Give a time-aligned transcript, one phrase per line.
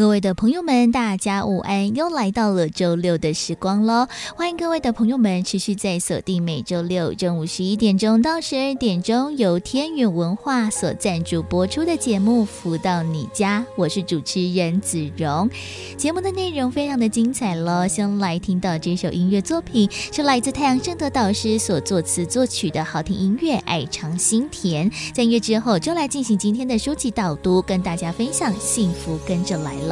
[0.00, 1.94] 各位的朋友们，大家午安！
[1.94, 15.50] 又来到了周六的时光喽，欢迎各位的朋友们持续在锁定每周六中午十一点钟到十二点钟由天元文化所赞助播出的节目《福到你家》，我是主持人子荣。
[15.98, 24.90] 节目的内容非常的精彩喽，先来听到这首音乐作品是来自太阳盛德导师所作词作曲的好听音乐《爱常心甜》。
[25.12, 29.89] 在音乐之后，就来进行今天的书籍导读，跟大家分享幸福跟着来了。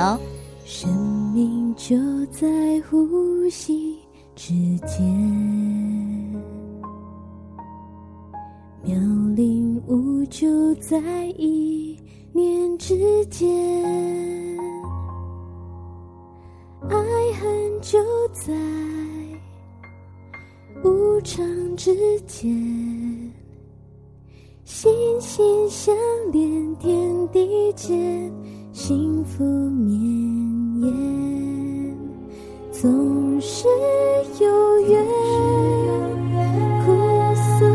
[0.65, 2.47] 生命就在
[2.88, 3.98] 呼吸
[4.37, 4.55] 之
[4.87, 5.05] 间，
[8.85, 8.96] 妙
[9.35, 11.01] 龄无就在
[11.37, 11.99] 一
[12.32, 13.49] 念之间，
[16.88, 16.96] 爱
[17.41, 18.54] 恨就在
[20.85, 21.45] 无常
[21.76, 22.49] 之间，
[24.65, 25.96] 心心相
[26.30, 28.32] 连，天地间。
[28.80, 30.01] 幸福绵
[30.80, 30.95] 延，
[32.71, 33.66] 总是
[34.40, 35.04] 有缘。
[36.87, 36.93] 苦
[37.35, 37.66] 涩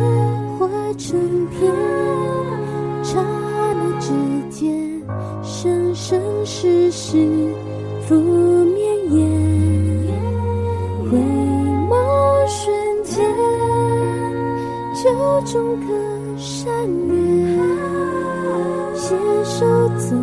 [0.58, 0.66] 化
[0.98, 1.70] 成甜，
[3.04, 4.14] 刹那之
[4.50, 5.04] 间，
[5.44, 7.18] 生生世世
[8.08, 9.30] 福绵延。
[11.12, 11.18] 回
[11.90, 11.92] 眸
[12.48, 13.22] 瞬间，
[15.04, 15.12] 就
[15.52, 15.86] 种颗
[16.38, 16.74] 善
[17.08, 17.60] 缘，
[18.96, 19.66] 携手
[19.98, 20.16] 走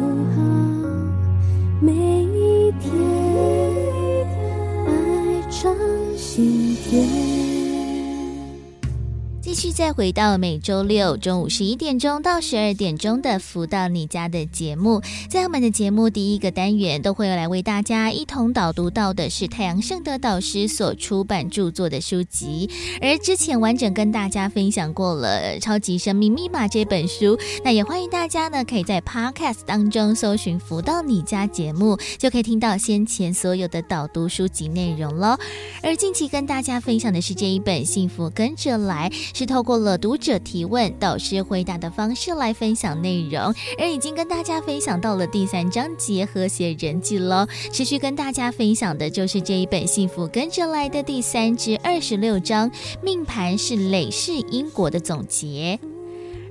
[9.81, 15.01] 再回到每周六中午十一点钟到十二点钟的“福到你家”的节目，
[15.31, 22.69] 在我们的节目第一个单元都会来为大家一同导读到的是太阳盛德导师所出版著作的书籍，
[23.01, 35.39] 而之前完整跟大家分享过了《超级生命密码》这本书，那也欢迎大家呢可以在 Podcast 当中搜寻“福到你家”节目，就可以听到先前所有的导读书籍内容喽。
[35.83, 39.51] 而近期跟大家分享的是这一本《幸福跟着来》，是。
[39.51, 47.47] 透过过了读者提问、导师回答的方式来分享内容，而已经跟大家分享到了第三章节和谐人际喽。
[47.71, 52.69] 持续跟大家分享的就是这一本《幸福跟着来的》第三至二十六章，
[53.01, 55.79] 命盘是累世因果的总结。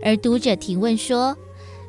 [0.02, 1.36] 而读者提问说。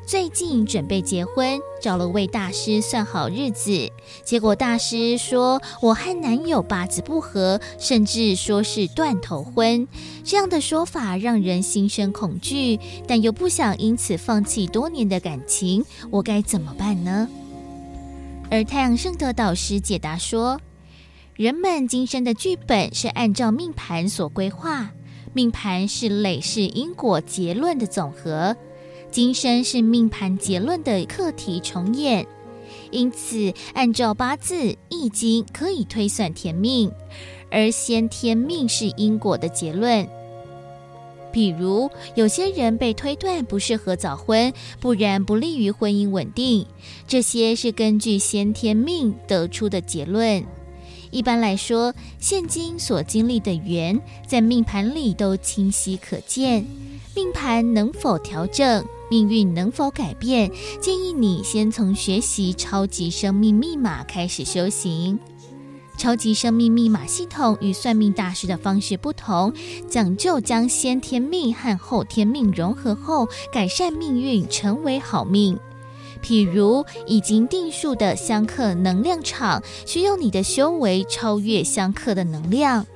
[0.05, 3.89] 最近准备结婚，找了位大师算好日子，
[4.25, 9.87] 结果大师说我和男友八字不合，甚至说是断头婚。
[10.23, 17.29] 这样的说法让人心生恐惧，但又不想因此放弃多年的感情，我该怎么办呢？
[18.49, 20.59] 而太阳圣德导师解答说，
[21.35, 24.91] 人们今生的剧本是按照命盘所规划，
[25.31, 28.57] 命盘是累世因果结论的总和。
[29.11, 32.25] 今生是命盘结论的课题重演，
[32.91, 36.89] 因此按照八字易经可以推算天命，
[37.51, 40.07] 而先天命是因果的结论。
[41.33, 46.65] 比如有些人被推断不适合早婚，不然不利于婚姻稳定，
[47.05, 50.41] 这些是根据先天命得出的结论。
[51.09, 56.65] 一般来说，现今所经历的缘在命盘里都清晰可见，
[57.13, 58.85] 命盘能否调整？
[59.11, 60.49] 命运能否改变？
[60.79, 65.19] 建议你先从学习超级生命密码开始修行。
[65.97, 69.51] 超级生命密码系统与算命大师的方式不同，
[69.89, 75.59] 讲究将先天命和后天命融合后，改善命运，成为好命。
[76.23, 82.87] 譬如已经定数的相克能量场，需要你的修为超越相克的能量，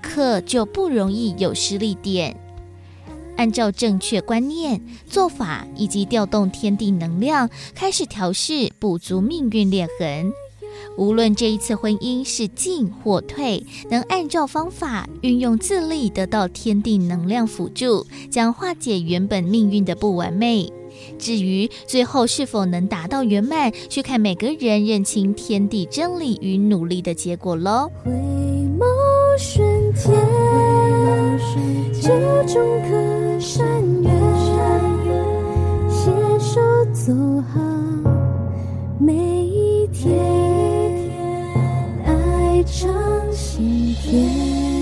[0.00, 2.43] 克就不容易有失力点。
[3.36, 10.32] 按照正确观念、做法以及调动天地能量，开始调试，补足命运裂痕。
[10.96, 20.72] 无论这一次婚姻是进或退，能按照方法运用自力，得到天地能量辅助，将化解原本命运的不完美。
[21.18, 27.90] 至于最后是否能达到圆满，去看每个人认清天地真理与努力的结果喽。
[28.04, 28.84] 回眸
[29.36, 30.12] 瞬间，
[32.04, 32.10] 手
[32.46, 33.66] 中的山
[34.02, 34.10] 月，
[35.88, 36.60] 携手
[36.92, 37.14] 走
[37.50, 37.58] 好
[38.98, 40.14] 每一天，
[42.04, 42.92] 爱常
[43.32, 44.73] 心甜。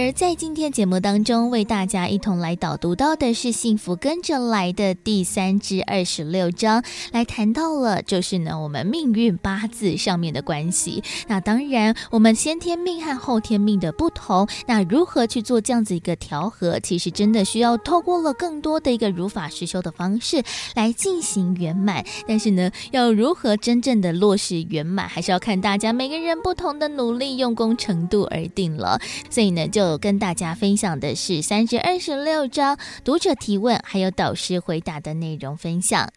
[0.00, 11.02] 而在今天节目当中，为大家一同来导读到的是《幸福跟着来的》第三至二十六章，来谈到了就是呢我们命运八字上面的关系。
[11.26, 20.44] 那当然，我们先天命和后天命的不同，那如何去做这样子一个调和，其实真的需要透过了更多的一个如法实修的方式
[20.76, 22.04] 来进行圆满。
[22.28, 29.00] 但是呢，要如何真正的落实圆满，还是要看大家每个人不同的努力用功程度而定了。
[29.28, 36.10] 所以呢，就跟大家分享的是三至二十六章读者提问还有导师回答的内容分享。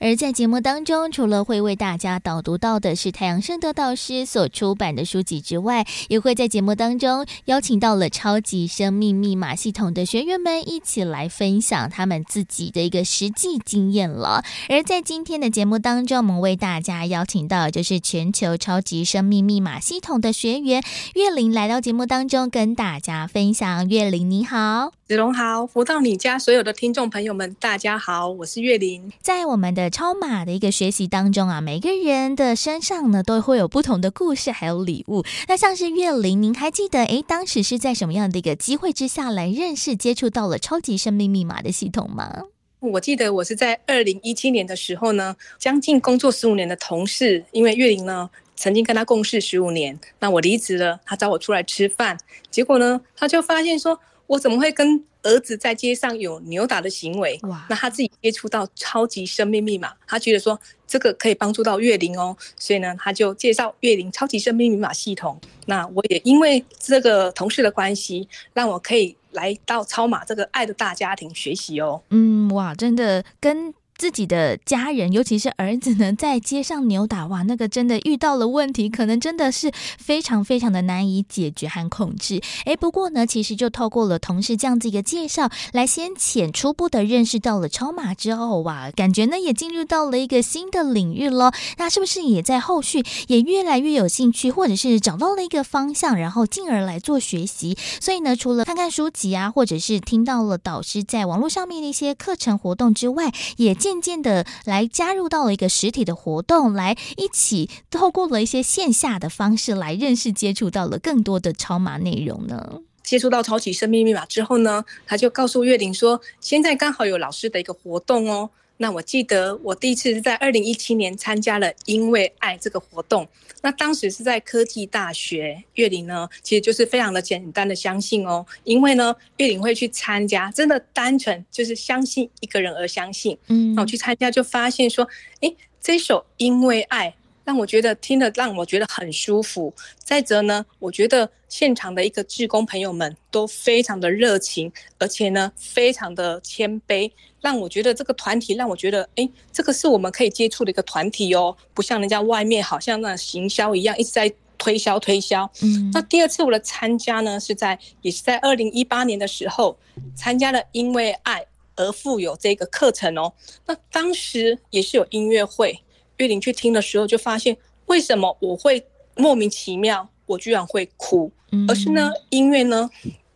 [0.00, 14.44] 而在节目当中，除了会为大家导读到的是太阳盛德导师所出版的书籍之外，也会在节目当中邀请到了超级生命密码系统的学员们一起来分享他们自己的一个实际经验了。
[14.68, 20.82] 而在今天的节目当中，我们为大家邀请到就是全球超级生命密码系统的学员
[21.14, 23.88] 月林来到节目当中跟大家分享。
[23.88, 29.10] 月玲你好，子龙好，福到你家所有的听众朋友们，大家好，我是月玲。
[29.20, 35.24] 在我们的超马的一个学习当中啊，每个人的身上呢都会有不同的故事，还有礼物。
[35.48, 42.42] 那像是月玲，您还记得诶，当时是在什么样的一个机会之下来认识、接触到了超级生命密码的系统吗？
[42.80, 48.30] 我记得我是在二零一七年的时候呢，将近工作十五年的同事，因为月玲呢。
[48.58, 52.18] 曾经跟他共事十五年，那我离职了，他找我出来吃饭，
[52.50, 57.38] 结果呢，他就发现说，我怎么会跟儿子在街上有扭打的行为？
[57.44, 57.64] 哇！
[57.70, 60.58] 那他自己接触到超级生命密码，他觉得说
[60.88, 65.40] 这个可以帮助到月玲哦，所以呢，他就介绍月玲超级生命密码系统。
[65.66, 72.02] 那我也因为这个同事的关系，让我可以来到超马这个爱的大家庭学习哦。
[72.10, 73.72] 嗯，哇，真的跟。
[73.98, 82.40] 自己的家人，尤其是儿子呢，在街上扭打，哇，那个真的遇到了问题，可能真的是非常非常的难以解决和控制。
[82.64, 91.52] 诶，不过呢，其实就透过了同事这样子一个介绍，来先浅初步的认识到了超马之后，哇，感觉呢也进入到了一个新的领域了。
[91.78, 97.76] 那是不是也在后续也越来越有兴趣，或者是找到了一个方向，然后进而来做学习？
[98.00, 112.80] 所以呢，除了看看书籍啊，或者是听到了导师在网络上面的一些课程活动之外，也进渐渐的来加入到了一个实体的活动，来一起透过了一些线下的方式来认识、接触到了更多的超码内容呢。
[113.02, 118.50] 接触到超级生命密码之后呢，他就告诉月玲说，现在刚好有老师的一个活动哦。
[118.78, 123.28] 那我记得我第一次是在二零一七年参加了“因为爱”这个活动，
[123.60, 125.62] 那当时是在科技大学。
[125.74, 133.36] 月玲呢，其实就是非常的简单的相信哦，因为呢，月玲会去参加，真的单纯就是相信一个人而相信。
[133.48, 135.06] 嗯，那我去参加就发现说，
[135.40, 137.14] 诶，这首“因为爱”。
[137.48, 139.72] 让我觉得听了让我觉得很舒服。
[140.04, 147.10] 再者呢，我觉得现场的一个志工朋友们都非常的热情，而且呢非常的谦卑，
[147.40, 155.50] 让我觉得这个团体让我觉得，哎，这个是我们可以接触的一个团体哦，不像人家外面好像那行销一样一直在推销推销。
[155.62, 159.74] 嗯，那第二次我的参加呢是在也是在二零一八年的时候
[160.14, 161.42] 参加了因为爱
[161.76, 163.32] 而富有这个课程哦，
[163.64, 165.80] 那当时也是有音乐会。
[166.18, 167.56] 月玲去听的时候，就发现
[167.86, 168.84] 为什么我会
[169.16, 171.30] 莫名其妙，我居然会哭，
[171.66, 172.88] 而是呢，音乐呢，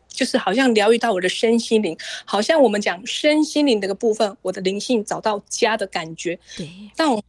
[0.09, 6.39] 就是好像疗愈到我的身心灵，好像我们讲身心灵这个部分，我的灵性找到家的感觉。
[6.57, 7.23] 对，但我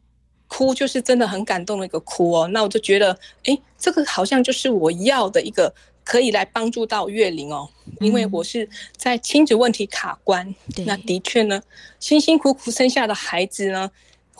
[0.47, 2.47] 哭就是真的很感动的一个哭哦。
[2.49, 7.69] 那我就觉得，哎，这个好像就是我要的一个可以来帮助到月玲哦，
[7.99, 8.67] 因为我是
[8.97, 10.53] 在亲子问题卡关，
[10.85, 11.61] 那的确呢，
[11.99, 13.89] 辛辛苦苦生下的孩子呢。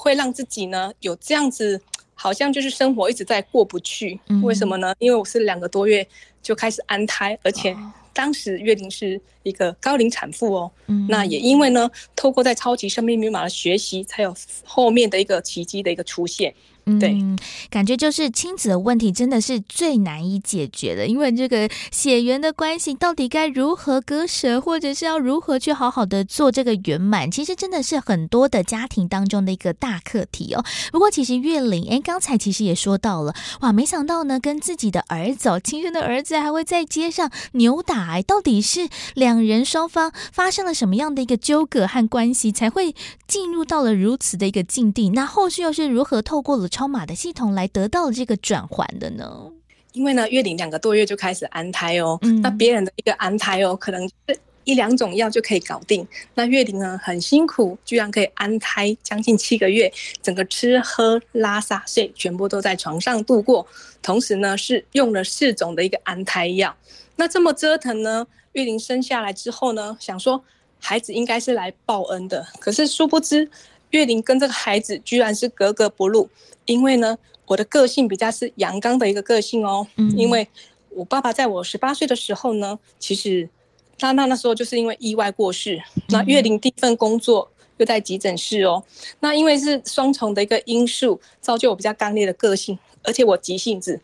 [0.04, 1.80] 会让自己呢有这样子，
[2.14, 4.20] 好像就是生活一直在过不去。
[4.44, 4.94] 为什么呢？
[5.00, 6.06] 因为我是两个多月
[6.42, 7.74] 就开始安胎，而且
[8.12, 10.70] 当时月龄是一个高龄产妇哦。
[11.08, 16.54] 那也因为呢，透过在超级生命密码的学习，才有后面的一个奇迹的一个出现。
[17.00, 17.38] 对，嗯，
[17.70, 30.66] 感觉就是亲子的问题真的是最难以解决的，因为这个血缘的关系到底该如何割舍，或者是要如何去好好的做这个圆满，其实真的是很多的家庭当中的一个大课题哦。
[30.92, 42.94] 不过其实月玲，哎，刚才其实也说到了，哇，没想到呢，跟自己的儿子，亲生的儿子还会在街上扭打，到底是两人双方发生了什么样的一个纠葛和关系，才会
[43.26, 45.12] 进入到了如此的一个境地？
[45.12, 46.68] 那后续又是如何透过了？
[46.74, 49.52] 超码的系统来得到这个转换的呢？
[49.92, 52.18] 因为呢，月龄两个多月就开始安胎哦。
[52.24, 56.08] 嗯，那别人的一个安胎哦，可能是一两种药就可以搞定。
[56.34, 63.68] 那月龄呢很辛苦，居然可以安胎将近七个月，整个吃喝拉撒睡全部都在床上度过。
[64.02, 66.76] 同时呢是用了四种的一个安胎药。
[67.18, 70.44] 那这么折腾呢，月龄生下来之后呢，想说
[70.80, 73.48] 孩子应该是来报恩的，可是殊不知
[73.94, 76.30] 月龄跟这个孩子居然是格格不入，
[76.66, 80.48] 因为呢我的个性比较是阳刚的一个个性哦，嗯，因为。
[80.96, 83.50] 我爸爸在我十八岁的时候呢，其实
[83.98, 85.82] 他那那时候就是因为意外过世。
[86.10, 88.84] 那月龄第一份工作又在急诊室哦。
[89.20, 94.00] 那因为是双重的一个因素，造就我比较刚烈的个性，而且我急性子。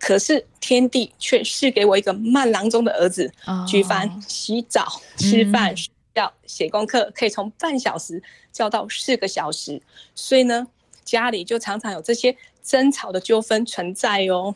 [0.00, 3.32] 可是天地却是给我一个慢郎中的儿子，
[3.68, 9.80] 举凡洗澡、吃饭、睡觉、写功课，可以从半小时教到四个小时。
[10.14, 10.66] 所以呢，
[11.04, 14.54] 家里就常常有这些争吵的纠纷存在哦。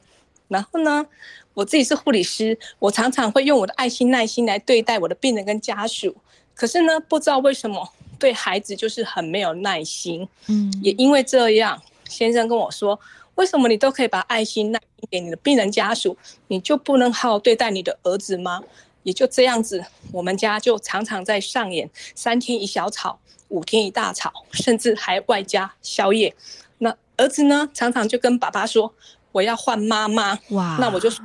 [0.48, 1.06] 然后呢，
[1.54, 6.14] 我自己是护理师，我常常会用我的爱心耐心来对待我的病人跟家属。
[6.54, 10.26] 可是呢，不知道为什么对孩子就是很没有耐心。
[10.46, 12.98] 嗯，也因为这样，先生跟我说
[13.34, 18.62] ：“为什么你都可以把爱心耐心给你的病人家属，你就不能好好对待你的儿子吗？”
[19.06, 26.34] 也就这样子，我们家就常常在上演三天一小吵，五天一大吵，甚至还外加宵夜。
[26.78, 28.92] 那儿子呢，常常就跟爸爸说
[29.30, 31.24] ：“我要换妈妈。”哇，那我就说。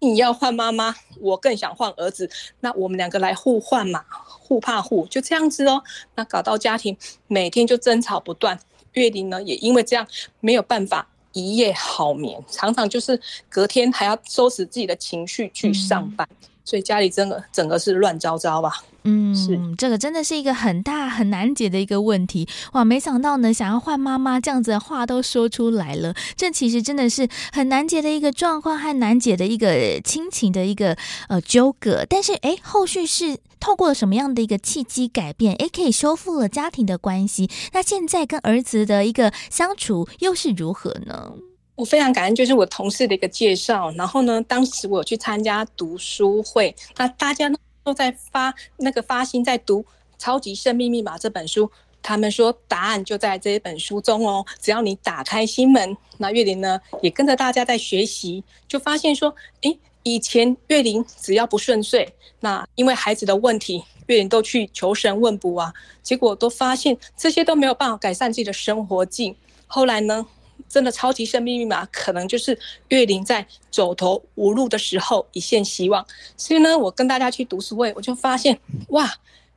[0.00, 5.82] 你要换妈妈，我更想换儿子，那我们两个来互换嘛，互怕互，就这样子哦。
[6.14, 6.96] 那搞到家庭
[7.26, 8.56] 每天就争吵不断，
[8.92, 10.06] 月龄呢也因为这样
[10.38, 16.28] 没有办法一夜好眠，常常就是隔天还要收拾自己的情绪去上班。
[16.30, 18.74] 嗯所以家里真的整个是乱糟糟吧？
[19.04, 22.84] 嗯，是这个真的是一个很大很难解的一个问题哇！
[22.84, 30.94] 没想到呢，想要换妈妈这样子的话都说出来了，这其实真的是很难解的一个状况，和难解的一个亲情的一个
[31.30, 32.04] 呃纠葛。
[32.06, 35.54] 但是哎，后续是透过什么样的一个契机改变？
[35.54, 37.48] 哎，可以修复了家庭的关系。
[37.72, 41.32] 那现在跟儿子的一个相处又是如何呢？
[41.78, 43.88] 我非常感恩，就是我同事的一个介绍。
[43.92, 47.48] 然后呢，当时我去参加读书会，那大家
[47.84, 49.80] 都在发那个发心在读
[50.18, 51.70] 《超级生命密码》这本书。
[52.02, 55.96] 他们说答案就在这一本书中哦，只要你打开心门。
[56.16, 69.36] 那月龄呢，也跟着大家在学习，就发现说，诶，以前月龄只要不顺遂，那因为孩子的问题，月龄都去求神问卜啊，结果都发现这些都没有办法改善自己的生活境。
[69.68, 70.26] 后来呢，
[70.68, 72.58] 真的超级生命密码，可能就是
[72.88, 76.06] 月龄在走投无路的时候一线希望。
[76.36, 78.58] 所以呢，我跟大家去读书会，我就发现，
[78.88, 79.10] 哇，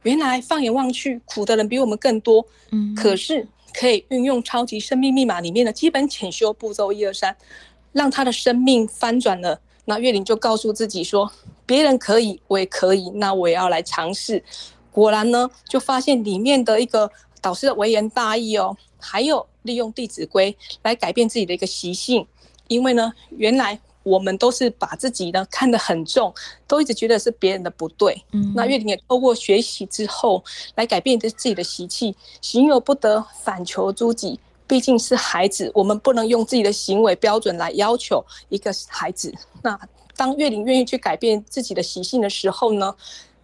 [0.03, 2.46] 原来放眼望去，苦的人比我们更多。
[2.72, 7.36] 嗯，可是可以运用超级生命密码里面的基本潜修步骤一二三，
[7.91, 9.60] 让他的生命翻转了。
[9.86, 11.32] 那月玲就告诉自己说，
[11.65, 14.44] 别人可以，我也可以，那我也要来尝试。
[14.91, 17.10] 果然呢，就发现里面的一个
[17.41, 19.45] 导师的微言大义哦，还有。
[19.63, 22.25] 利用《弟子规》来改变自己的一个习性，
[22.67, 26.33] 因为呢，原来我们都是把自己呢看得很重，
[26.65, 28.19] 都一直觉得是别人的不对。
[28.31, 30.43] 嗯，那月玲也透过学习之后，
[30.74, 34.39] 来改变自己的习气，行有不得，反求诸己。
[34.65, 39.31] 毕竟是孩子，我们不能用自己的行为标准来要求一个孩子。
[39.62, 39.79] 那
[40.15, 42.95] 当月玲愿意去改变自己的习性的时候呢，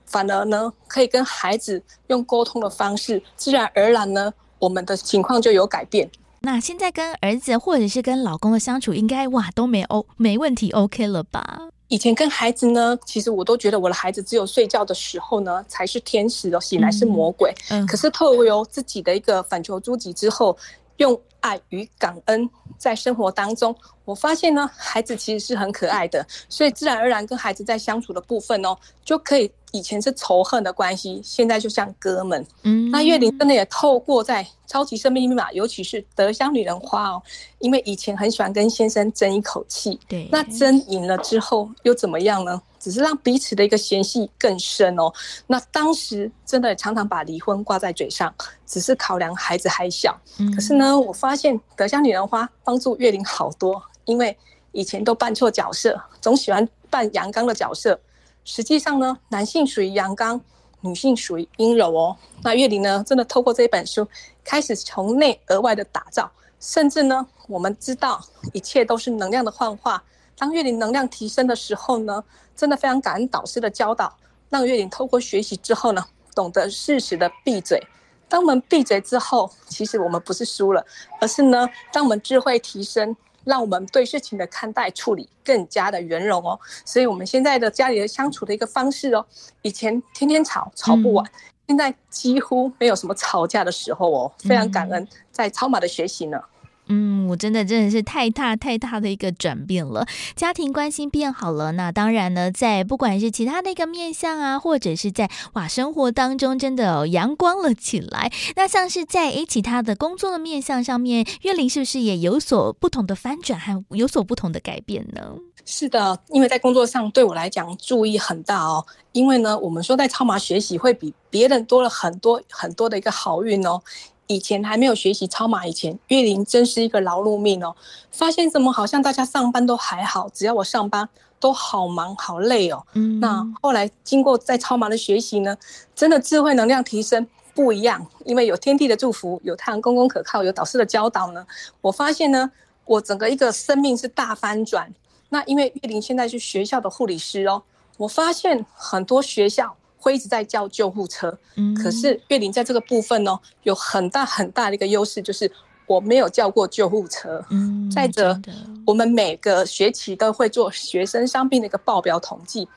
[0.08, 4.34] 反而呢，可以跟孩子用沟通的方式，自然而然呢。
[4.60, 6.10] 我们的情况就有改变。
[6.40, 11.70] 那现在跟儿子或者是跟老公的相处，应该哇都没 O 没问题，OK 了吧？
[11.90, 17.54] 以前跟孩子呢，其实我都觉得我的孩子只有睡觉的时候呢才是天使哦，醒来是魔鬼。
[17.70, 20.58] 嗯，可是透过自己的一个反求诸己之后，
[20.98, 22.50] 用爱与感恩
[22.80, 29.52] 在生活当中，我发现呢，孩子其实是很可爱的，所以自然而然跟孩子在相处的部分哦，就可以。
[29.78, 32.44] 以前是仇恨的关系，现在就像哥们。
[32.64, 37.22] 嗯，那月玲真的也透过在超级生命密码，尤其是德香女人花哦，
[37.60, 40.00] 因为以前很喜欢跟先生争一口气。
[40.08, 42.60] 对，那争赢了之后又怎么样呢？
[42.80, 45.12] 只是让彼此的一个嫌隙更深哦。
[45.46, 48.34] 那当时真的常常把离婚挂在嘴上，
[48.66, 50.20] 只是考量孩子还小。
[50.40, 54.36] 嗯，可是呢，我发现德香女人花帮助月玲好多，因为
[54.72, 58.00] 以前都扮错角色，总喜欢扮阳刚的角色。
[58.48, 60.40] 实际上呢，男性属于阳刚，
[60.80, 62.16] 女性属于阴柔哦。
[62.44, 64.08] 那月龄呢，真的透过这本书，
[64.42, 68.24] 开始从内而外的打造，甚至呢，我们知道
[68.54, 70.02] 一切都是能量的幻化。
[70.38, 72.24] 当月龄能量提升的时候呢，
[72.56, 74.16] 真的非常感恩导师的教导，
[74.50, 77.86] 让月龄透过学习之后呢，懂得适时的闭嘴。
[78.30, 80.86] 当我们闭嘴之后，其实我们不是输了，
[81.20, 83.14] 而是呢，当我们智慧提升。
[83.48, 86.60] 让我们对事情的看待处理更加的圆融哦。
[86.86, 89.26] 所以我们现在的家里的相处的一个方式哦，
[89.62, 91.32] 以前天天吵吵不完，嗯、
[91.70, 96.38] 现在几乎没有什么吵架的时候哦，非常感恩在超马的学习呢。
[96.38, 96.57] 嗯，
[96.90, 101.74] 嗯我真的真的是太大太大的一个转变了，家庭关系变好了。
[101.74, 108.32] 那当然呢，在不管是其他的一个面相啊，或者是在哇生活当中，真的阳光了起来。
[108.56, 115.36] 那像是在诶其他的工作的面相上面，月玲是不是也有所不同的翻转，还有所不同的改变呢？
[115.66, 118.86] 是的，因为在工作上对我来讲注意很大哦。
[119.12, 123.82] 因为呢，我们说在超马学习会比别人多了很多很多的一个好运哦。
[124.28, 127.76] 以前还没有学习超马以前，月玲真是一个劳碌命哦。
[128.12, 131.08] 发现怎么好像大家上班都还好，只要我上班
[131.40, 132.86] 都好忙好累哦。
[132.94, 135.58] 嗯，那后来经过在超马的学习呢，
[135.96, 141.46] 真的智慧能量提升不一样，因为有天地的祝福，有太阳公公可靠，有导师的教导呢。
[141.82, 142.52] 我发现呢，
[142.86, 144.94] 我整个一个生命是大翻转。
[145.30, 147.64] 那因为月玲现在是学校的护理师哦，
[147.98, 149.76] 我发现很多学校。
[150.00, 155.52] 会一直在叫救护车，嗯，可是月林在这个部分呢，有很大很大的一个优势，就是
[155.86, 157.44] 我没有叫过救护车。
[157.50, 158.40] 嗯，再者，
[158.86, 162.68] 我们每个学期都会做学生伤病的一个报表统计，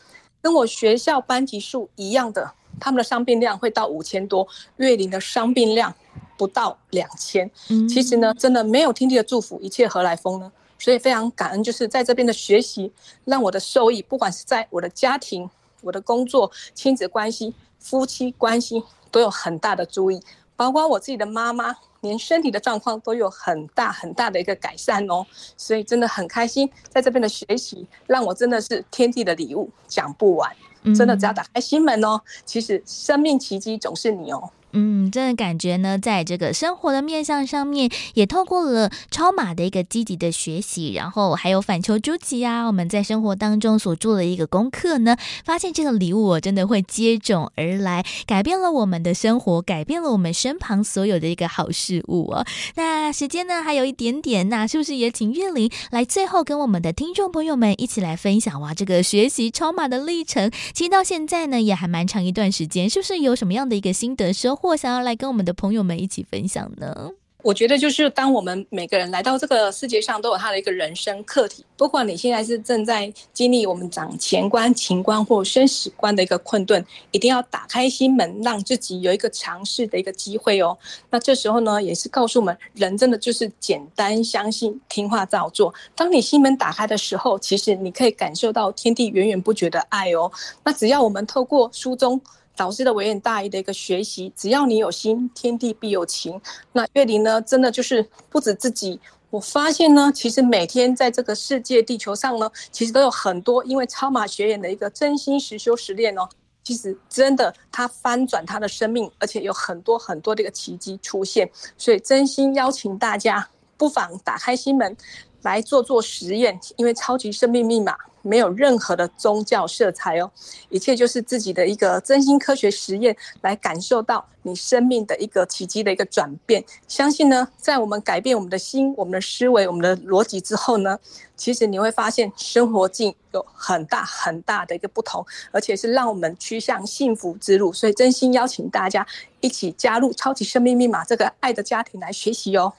[0.40, 4.48] 跟我学校班级数一样的，他们的伤病量会到五千多，
[4.78, 5.94] 月林的伤病量
[6.38, 7.48] 不到两千。
[7.68, 10.50] 嗯，其实呢，真的没有天地的祝福，一切何来风呢？
[10.78, 12.90] 所以非常感恩，就是在这边的学习，
[13.26, 15.48] 让我的受益，不管是在我的家庭。
[15.82, 20.20] 我的工作、亲子关系、夫妻关系都有很大的注意，
[20.56, 30.54] 包括我自己的妈妈，连身体的状况都有很大很大的一个改善哦，所以真的很开心，在这边的学习让我真的是天地的礼物，讲不完，
[30.94, 34.50] 真的只要打开心门哦，其实生命奇迹总是你哦。
[34.72, 52.46] 嗯，真的感觉呢，在这个生活的面向上面，也透过了超码的一个积极的学习，然后还有反求诸己啊，我们在生活当中所做的一个功课呢，发现这个礼物我真的会接踵而来，改变了我们的生活，改变了我们身旁所有的一个好事物哦。
[52.76, 58.72] 那时间呢还有一点点，那是不是也请月玲来最后跟我们的听众朋友们一起来分享哇？
[58.72, 67.10] 这个学习超码的历程，其实到现在呢也还蛮长一段时间，是不是有什么样的一个心得收或想要来跟我们的朋友们一起分享呢？
[67.42, 71.64] 我觉得就是当我们每个人来到这个世界上，都有他的一个人生课题。
[71.74, 80.76] 不管你现在是正在经历我们讲钱关、情关或生死关的一个困顿，一定要打开心门，让自己有一个尝试的一个机会哦。
[81.08, 85.72] 那这时候呢，也是告诉我们，人真的就是简单相信、听话照做。
[85.96, 90.30] 当你心门打开的时候，其实你可以感受到天地源源不绝的爱哦。
[90.62, 92.20] 那只要我们透过书中。
[92.60, 96.38] 导师的微言大义的一个学习，只要你有心，天地必有情。
[96.72, 99.00] 那月玲呢，真的就是不止自己。
[99.30, 106.28] 我发现呢，其实每天在这个世界地球上呢，其实都有很多因为超马学员的一个真心实修实练哦，
[106.62, 111.50] 其实真的他翻转他的生命，而且有很多很多的一个奇迹出现。
[111.78, 114.94] 所以真心邀请大家，不妨打开心门
[115.42, 117.96] 来做做实验，因为超级生命密码。
[118.22, 120.30] 没有任何的宗教色彩哦，
[120.68, 126.62] 一切就是自己的一个真心科学实验，来感受到你生命的一个奇迹的一个转变。
[126.86, 130.98] 相信呢，在我们改变我们的心、我们的思维、我们的逻辑之后呢，
[131.34, 137.72] 其实你会发现生活境有很大很大的一个不同，而且是让我们趋向幸福之路。
[137.72, 139.06] 所以，真心邀请大家
[139.40, 142.74] 一起加入超级生命密码这个爱的家庭来学习哦。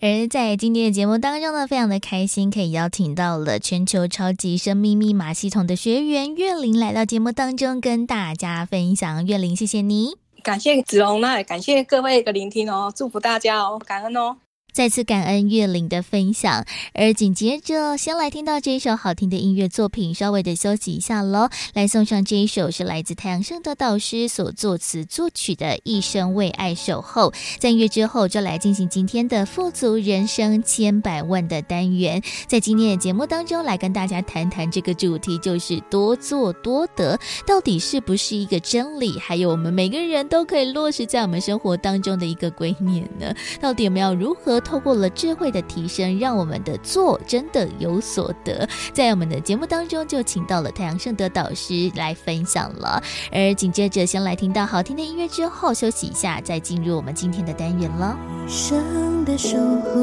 [0.00, 9.26] 而在今天的节目当中呢，非常的开心，可以邀请到了全球超级生命密码系统的学员岳林来到节目当中，跟大家分享。
[9.26, 14.36] 岳林，谢谢你，感谢子龙，那也感谢各位的聆听哦，祝福大家哦，感恩哦。
[14.78, 16.64] 再次感恩月玲的分享，
[16.94, 21.48] 而紧接着先来听到这一首好听的音乐作品，稍微的休息一下喽。
[21.74, 27.32] 来送上这一首是来自太阳盛德导师所作词作曲的《一生为爱守候》。
[27.58, 32.22] 在音乐之后，就来进行今天的富足人生千百万的单元。
[32.46, 39.18] 在今天的节目当中，来跟大家谈谈这个主题，就是多做多得，到底是不是一个真理？
[39.18, 43.34] 还有我们每个人都可以落实在我们生活当中的一个观念呢？
[43.60, 44.62] 到底我们要如何？
[44.68, 48.68] 透过了智慧的提升，让我们的做真的有所得。
[48.92, 53.02] 在我们的节目当中，就请到了太阳盛德导师来分享了。
[53.32, 58.18] 而紧接着，先来听到好听的音乐之后，休息一下，再进入我们今天的单元了。
[58.46, 60.00] 一生的守候，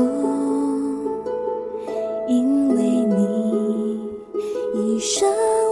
[2.27, 3.99] 因为你，
[4.73, 5.29] 一生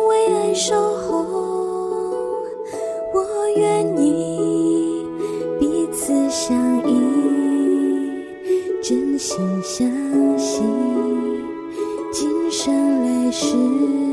[0.08, 1.26] 为爱守候，
[3.12, 3.26] 我
[3.58, 5.04] 愿意
[5.60, 6.56] 彼此相
[6.88, 7.13] 依。
[8.84, 9.88] 真心相
[10.38, 10.62] 惜
[12.12, 14.13] 今生来世。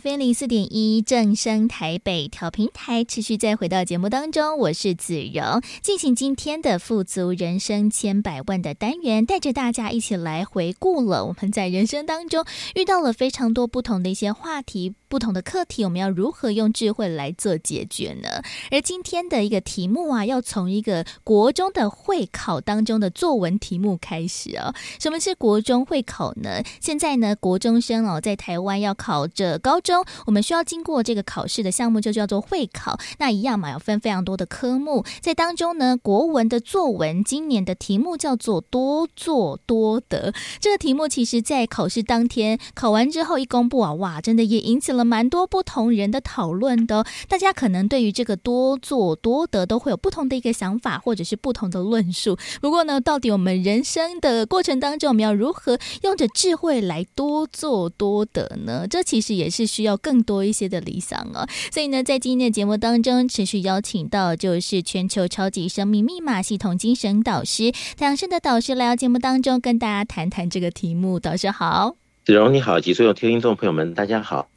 [0.00, 14.94] FM 零四点一正声台北调平台，持续再回到节目当中，我是子荣，进行今天的富足人生千百万的单元，带着大家一起来回顾了我们在人生当中遇到了非常多不同的一些话题。
[15.08, 18.42] 不同的课题，我们要如何用智慧来做解决呢？
[18.70, 24.74] 而今天的一个题目啊，要从一个国中的会考当中的作文题目开始哦。
[25.00, 26.62] 什么是国中会考呢？
[26.80, 32.98] 现在呢，国中生哦，在台湾要考着高中，我们需要经过这个考试的项目就叫做会考。
[33.18, 40.34] 那一样嘛，要分非常多的科目，在当中呢，国文的作文今年的题目叫做多做多得。
[40.60, 44.97] 这个题目其实在考试当天考完之后一公布啊，哇，真的也引起了。
[44.98, 52.36] 了蛮多不同人的讨论的，大家可能对于这个多做多得都会有不同的一个想法，或者是不同的论述。
[52.60, 58.86] 不过呢，到底我们人生的过程当中，我们要如何用着智慧来多做多得呢？
[58.90, 61.46] 这其实也是需要更多一些的理想哦。
[61.72, 71.20] 所以呢，在今天的节目当中，持续邀请到就是全球超级生命密码系统精神导师太阳盛德导师来到节目当中，跟大家谈谈这个题目。
[71.20, 72.07] 导师好。
[72.28, 74.50] 子荣你好，及所有听众朋友们，大家，好。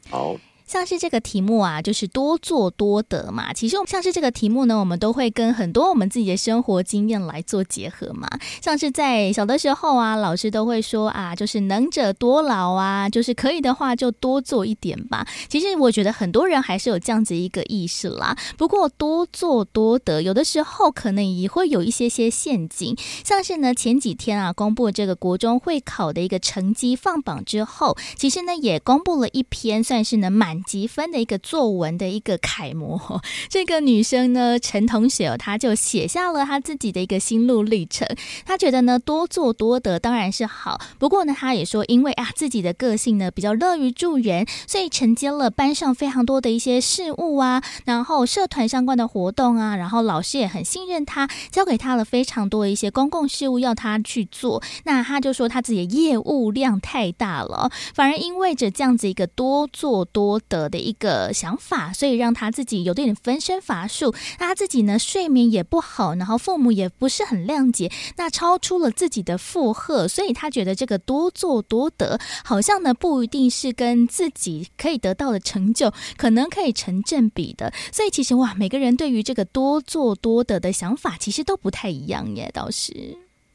[0.72, 3.52] 像是这个题目啊，就是多做多得嘛。
[3.52, 8.26] 其实我们像是这个题目呢，我们都会跟很多我们自己的生活经验来做结合嘛。
[8.62, 15.26] 像是在小的时候啊，老师都会说啊，就是能者多劳啊，就是可以的话就多做一点吧。
[15.46, 18.34] 其实我觉得很多人还是有这样子一个意识啦。
[18.56, 22.96] 不过多做多得，有的时候可能也会有一些些陷阱。
[23.22, 30.61] 像是呢，前几天啊，公布这个国中会考的一个成绩放榜之后，其实呢也公布了一篇算是呢满。
[30.62, 38.06] 积分的一个作文的一个楷模， 这个女生呢，陈同学，她就写下了她自己的一个心路历程。
[38.44, 54.62] 她觉得呢，多做多得当然是好，不过呢，她也说，因为啊，自己的个性呢比较乐于助人，所以承接了班上非常多的一些事务啊，然后社团相关的活动啊，然后老师也很信任她，交给她了非常多的一些公共事务要她去做。
[54.84, 64.14] 那她就说，她自己的业务量太大了，反而因为着这样子一个多做多得的一个想法，所以让他自己有点分身乏术。
[64.38, 77.72] 他自己呢，睡眠也不好，然后父母也不是很谅解，那超出了自己的负荷，所以他觉得这个多做多得，好像呢不一定是跟自己可以得到的成就，可能可以成正比的。
[77.92, 82.50] 所以其实哇，每个人对于这个多做多得的想法，其实都不太一样耶。
[82.52, 82.92] 倒是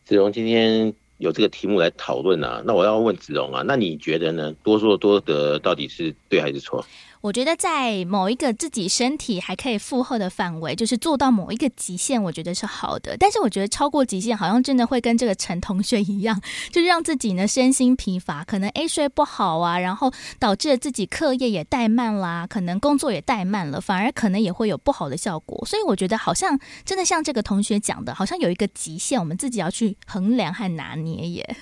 [0.05, 0.93] 子荣今天。
[1.17, 4.53] 有这个题目来讨论啊，那我要问子龙啊，那你觉得呢？
[4.63, 6.85] 多做多得到底是对还是错？
[7.21, 13.17] 我觉得在某一个自己身体还可以负荷的范围，就是做到某一个极限，我觉得是好的。
[13.17, 16.39] 但是我觉得超过极限，好像真的会跟这个陈同学一样，
[16.71, 25.65] 就是让自己呢身心疲乏，可能 A 睡不好啊，然后导致了自己课业也怠慢啦，可能工作也怠慢了，反而可能也会有不好的效果。
[25.65, 31.55] 所以我觉得好像真的像这个同学讲的，好像有一个极限，我们自己要去衡量和拿捏耶。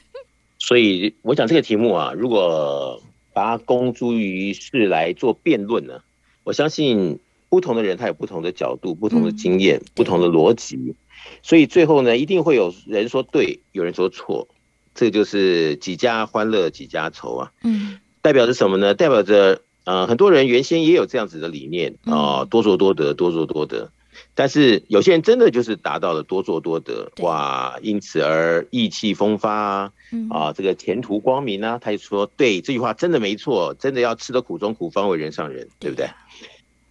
[0.60, 3.02] 所以我讲这个题目啊，如果。
[3.36, 6.00] 把它公诸于世来做辩论呢？
[6.45, 7.19] 我相信
[7.50, 10.95] 不同的人他有不同的角度、不同的经验、嗯、不同的逻辑，
[11.43, 14.48] 所以最后呢，一定会有人说对，有人说错，
[14.93, 17.52] 这就是几家欢乐几家愁啊。
[17.63, 18.93] 嗯，代表着什么呢？
[18.93, 23.91] 代表着呃，很多人原先也有这样子的理念啊、呃，多做多得，多做多得。
[24.38, 29.91] 但是有些人真的就是达到了多做多得，哇，因此而意气风发啊，
[30.30, 36.10] 啊，这个前途光明啊，他就说，对，这句话真的没错，真的要吃得苦中苦，方为人上人，对不对？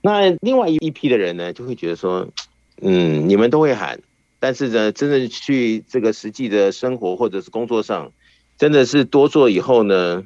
[0.00, 2.26] 那另外一批的人呢，就会觉得说，
[2.80, 4.00] 嗯，你们都会喊，
[4.40, 8.10] 但是呢，真的去这个实际的生活或者是工作上，
[8.56, 10.24] 真的是多做以后呢，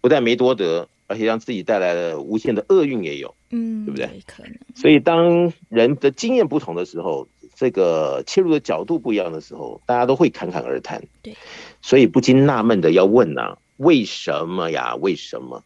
[0.00, 0.88] 不但没多得。
[1.14, 4.20] 而且让自己带来了无限的厄运也有，嗯，对不对？
[4.26, 4.52] 可能。
[4.74, 11.04] 所以当人的经验不同的时候，这个切入的角度不一样的时候，大家都会侃侃而谈。
[11.22, 11.36] 对，
[11.80, 14.96] 所以不禁纳闷的要问啊，为什么呀？
[14.96, 15.62] 为什么？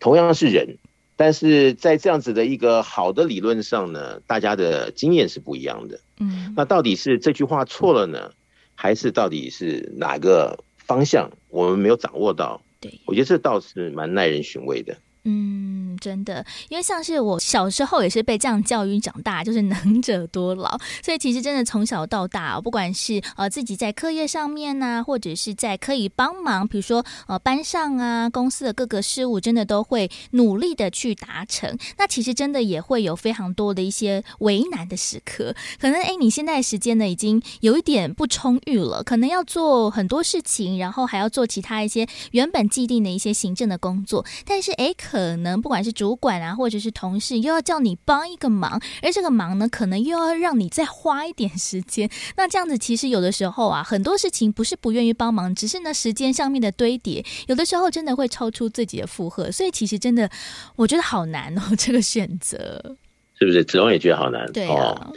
[0.00, 0.78] 同样是人，
[1.14, 6.00] 但是在这样子的一个好的理论上呢，大家的经验是不一样的。
[6.18, 8.32] 嗯，那到底是这句话错了呢，
[8.74, 12.62] 还是到底是哪个方向我们没有掌握到？
[13.06, 14.98] 我觉得这倒是蛮耐人寻味的。
[15.28, 31.76] 嗯，真的，因为像是我小时候也是被这样教育长大，就是能者多劳，所以其实真的从小到大，不管是呃自己在课业上面呐、啊，或者是在可以帮忙，比如说呃班上啊，公司的各个事务，真的都会努力的去达成。
[31.98, 45.15] 那其实真的也会有非常多的一些为难的时刻，可能哎，你现在时间呢已经有一点不充裕了，可能要做很多事情，然后还要做其他一些原本既定的一些行政的工作，但是哎可。
[45.16, 52.10] 可能不管是主管啊，或者是同事，又要叫你帮一个忙，而这个忙呢，可能又要让你再花一点时间。
[52.36, 59.50] 那这样子，其实有的时候啊，很多事情不是不愿意帮忙，只是呢时间上面的堆叠，有的时候真的会超出自己的负荷。
[59.50, 60.28] 所以其实真的，
[60.76, 62.98] 我觉得好难哦，这个选择
[63.38, 63.64] 是不是？
[63.64, 64.44] 子龙也觉得好难。
[64.52, 65.16] 对啊，哦，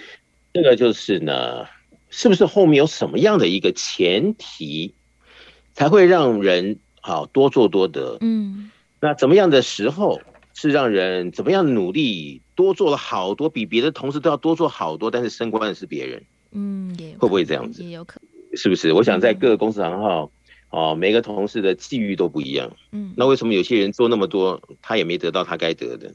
[0.54, 1.66] 这个就是呢，
[2.10, 4.94] 是不是后面有什么样的一个前提，
[5.74, 8.18] 才会让人好多做多得？
[8.22, 8.72] 嗯。
[9.02, 10.22] 那怎么样的时候
[10.54, 17.82] 是让人怎么样努力多做了好多，比别的同事都要多做好多，但是升官的是别人，嗯，会不会这样子？
[17.84, 18.92] 也有可能，是不是？
[18.92, 20.30] 我想在各个公司行号，
[20.70, 26.14] 哦，每个同事的际遇都不一样，嗯，那为什么有些人做那么多，他也没得到他该得的，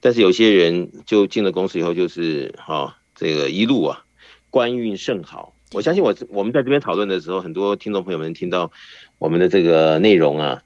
[0.00, 4.04] 但是有些人就进了公司以后，就是哦，这个一路啊，
[4.50, 5.54] 官运甚好。
[5.72, 8.72] 我相信我我们在这边讨论的时候，很多听众朋友们听到
[9.18, 10.62] 我们的这个内容啊。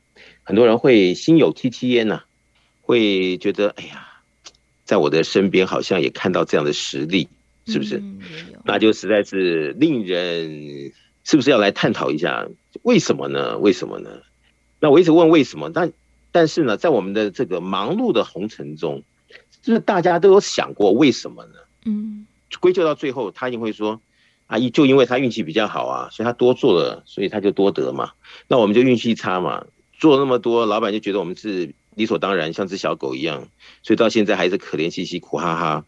[0.50, 2.24] 很多人会心有戚戚焉呐，
[2.82, 4.08] 会觉得哎呀，
[4.84, 7.28] 在我的身边好像也看到这样的实例，
[7.68, 7.98] 是不是？
[7.98, 8.18] 嗯、
[8.64, 10.90] 那就实在是令人，
[11.22, 12.48] 是不是要来探讨一下
[12.82, 13.58] 为什么呢？
[13.58, 14.10] 为什么呢？
[14.80, 15.92] 那我一直问为什么，但
[16.32, 19.04] 但是呢，在我们的这个忙碌的红尘中，
[19.62, 21.52] 就是大家都有想过为什么呢？
[21.84, 22.26] 嗯，
[22.58, 24.00] 归咎到最后，他一定会说，
[24.48, 28.10] 啊，就因为他运气比较好啊，所以他多做了，所以他就多得嘛。
[28.48, 29.64] 那我们就运气差嘛。
[30.00, 33.46] 做了那么多，老板就觉得我们是理所当然，像只小狗一样，
[33.82, 35.84] 所以到现在还是可怜兮兮、苦哈哈，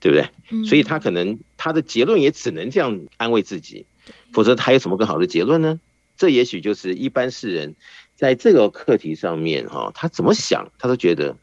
[0.00, 0.28] 对不对？
[0.50, 3.86] 嗯、所以他可能他的结论也只能这样安慰自己，
[4.32, 5.80] 否则他有什么更好的结论呢？
[6.16, 7.74] 这也许就是一般世人
[8.16, 11.36] 在这个课题上面哈，他怎么想，他都觉得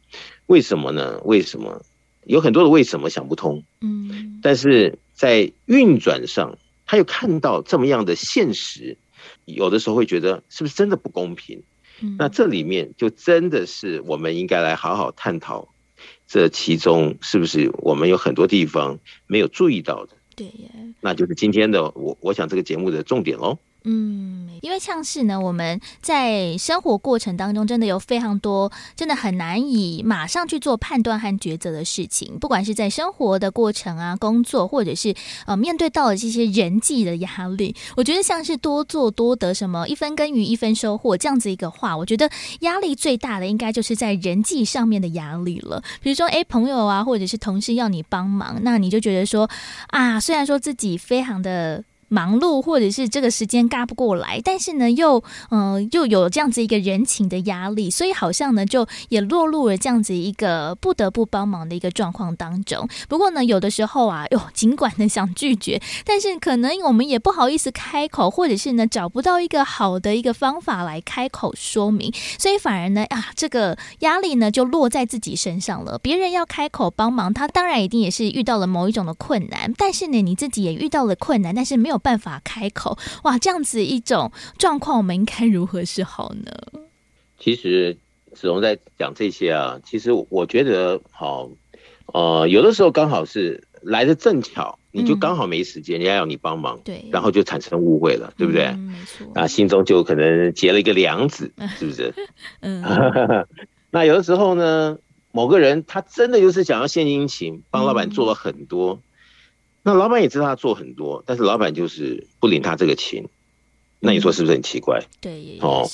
[0.46, 1.20] 为什么呢？
[1.24, 1.82] 为什么？
[2.26, 3.64] 有很多的为什么想不通。
[3.82, 8.98] 嗯，但是在运转上，他又看到这么样的现实，
[9.46, 11.64] 有的时候会觉得是不是真的不公平？
[12.18, 15.68] 那这里面就真的是我们应该来好好探讨，
[16.28, 20.18] 这其中是不是我们有很多地方没有注意到的？
[20.36, 20.70] 对呀，
[21.02, 23.60] 那就是今天的我，我想这个节目的重点喽。
[23.84, 32.38] 嗯，因为像是呢，我们在生活过程当中，真的有非常多，真的很难以马上去做判断和抉择的事情。
[32.40, 35.16] 不管是在生活的过程啊，工作，或者是
[35.48, 45.82] 呃面对到了这些人际的压力，我觉得像是多做多得，什么一分耕耘一分收获这样子一个话，我觉得压力最大的应该就是在人际上面的压力了。
[46.02, 49.50] 比如说，诶，朋友啊，或者是同事要你帮忙，那你就觉得说
[49.88, 51.84] 啊，虽然说自己非常的。
[52.12, 62.86] 忙碌，或者是这个时间赶不过来，但是呢，又嗯、又有这样子一个人情的压力，所以好像呢，就也落入了这样子一个不得不帮忙的一个状况当中。
[63.08, 75.98] 不过呢，有的时候啊，哟，尽管呢想拒绝，但是可能我们也不好意思开口，或者是呢找不到一个好的一个方法来开口说明，所以反而呢啊，这个压力呢就落在自己身上了。
[76.00, 82.01] 别人要开口帮忙，他当然一定也是遇到了某一种的困难，但是呢，你自己也遇到了困难，但是没有。
[82.02, 86.52] 办法开口哇，这样子一种状况，我们应该如何是好呢？
[87.40, 87.98] 其实
[88.36, 91.50] 子龙在讲这些啊，其实我觉得好，
[92.08, 98.66] 呃，有的时候刚好是来的正巧，你就刚好没时间，人家要你帮忙，对，然后就产生误会了，对不对？
[98.66, 102.14] 嗯，没错，那心中就可能结了一个梁子， 是不是？
[102.60, 102.84] 嗯，
[103.90, 104.98] 那有的时候呢，
[105.32, 108.94] 某个人他真的就是想要献殷勤，帮老板做了很多。
[108.94, 109.02] 嗯
[109.84, 113.28] 那老板也知道他做很多，但是老板就是不领他这个情，
[114.00, 115.00] 那你说是不是很奇怪？
[115.00, 115.88] 嗯、对，哦，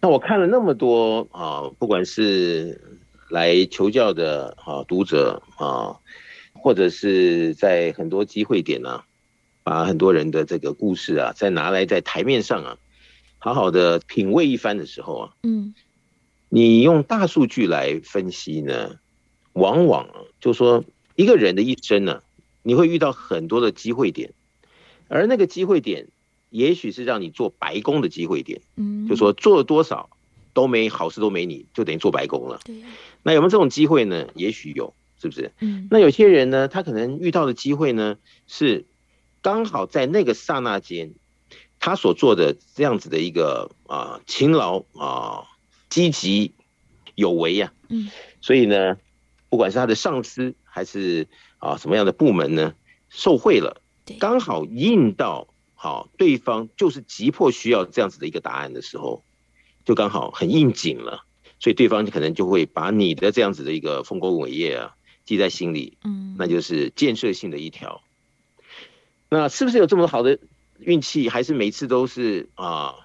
[0.00, 2.80] 那我看了那么多啊，不管是
[3.30, 5.96] 来求教的啊读者啊，
[6.52, 9.04] 或者是在很多机会点啊，
[9.62, 12.76] 把很多人的这个故事啊，再拿来在台面上啊，
[13.38, 15.74] 好好的品味一番的时候啊，嗯，
[16.50, 18.96] 你用大数据来分析呢，
[19.54, 20.84] 往往就说
[21.16, 22.22] 一个人的一生呢，
[22.62, 24.32] 你会遇到很多的机会点，
[25.08, 26.08] 而那个机会点，
[26.50, 28.60] 也许是让你做白工的机会点。
[28.76, 30.10] 嗯，就说做了多少
[30.54, 32.60] 都没好事都没你，就等于做白工了。
[32.64, 32.82] 对。
[33.22, 34.28] 那有没有这种机会呢？
[34.34, 35.52] 也许有，是不是？
[35.60, 35.88] 嗯。
[35.90, 38.84] 那有些人呢，他可能遇到的机会呢，是
[39.40, 41.14] 刚好在那个刹那间，
[41.80, 45.44] 他所做的这样子的一个啊勤劳啊
[45.88, 46.52] 积极
[47.14, 47.72] 有为呀。
[47.88, 48.10] 嗯。
[48.40, 48.98] 所以呢，
[49.48, 51.26] 不管是他的上司还是
[51.62, 52.74] 啊什么样的部门呢，
[53.08, 53.80] 受贿了，
[54.18, 59.22] 刚好应到好对方就是急迫需要这样子的一个答案的时候，
[59.84, 61.24] 就刚好很应景了。
[61.60, 68.02] 所以对方可能就会把你的这样子的一个丰功伟业啊记在心里，嗯，那就是建设性的一条。
[69.28, 70.40] 那是不是有这么好的
[70.80, 72.96] 运气，还是每次都是啊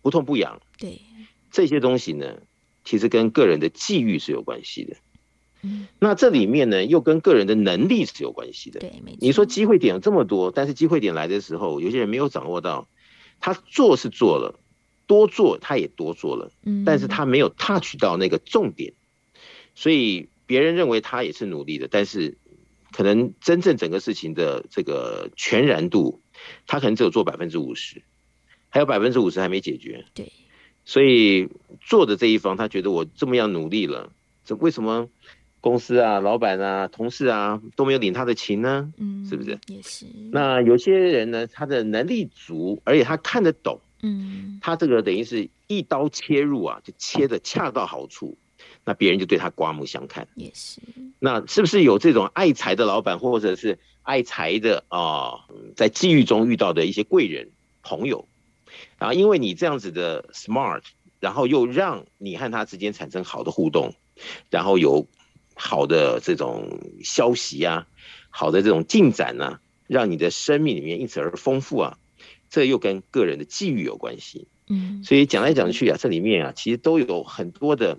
[0.00, 0.62] 不痛不痒？
[0.78, 1.02] 对，
[1.50, 2.38] 这些东西呢，
[2.86, 4.96] 其实跟个人的际遇是有关系的。
[5.62, 8.80] 嗯，那这里面呢，又跟个人的能力是有关系的。
[8.80, 9.18] 对，没错。
[9.20, 12.88] 你说机会点有这么多，但是机会点来的时候，有些人没有掌握到，
[13.40, 14.58] 他做是做了。
[15.04, 16.52] 多做他也多做了，
[16.86, 18.94] 但是他没有 touch 到那个重点，
[19.74, 22.38] 所以别人认为他也是努力的，但是
[22.92, 26.22] 可能真正整个事情的这个全然度，
[26.66, 28.02] 他可能只有做百分之五十，
[28.70, 30.06] 还有百分之五十还没解决。
[30.14, 30.32] 对，
[30.86, 31.48] 所以
[31.80, 34.12] 做的这一方他觉得我这么样努力了，
[34.46, 35.10] 这为什么
[35.62, 38.92] 公司啊、老板啊、同事啊都没有领他的情呢？
[38.98, 39.58] 嗯，是不是？
[39.68, 40.04] 也是。
[40.30, 43.80] 那有些人呢，他的能力足，而且他看得懂。
[44.02, 48.36] 嗯，他这个等于是一刀切入啊，就切的恰到好处，
[48.84, 50.26] 那别人就对他刮目相看。
[50.34, 50.80] 也是，
[51.20, 55.46] 那是不是有这种爱财的老板，或者是爱财的啊，
[55.76, 57.50] 在际遇中遇到的一些贵人
[57.84, 58.26] 朋友，
[58.98, 60.82] 然后因为你这样子的 smart，
[61.20, 63.94] 然后又让你和他之间产生好的互动，
[64.50, 65.06] 然后有
[65.54, 67.86] 好的这种消息啊，
[68.30, 71.98] 好的这种进展呢、啊，让你的生命里面因此而丰富啊。
[72.50, 77.98] 这又跟个人的际遇有关系，嗯，所以讲来讲去啊，这里面啊，其实都有很多的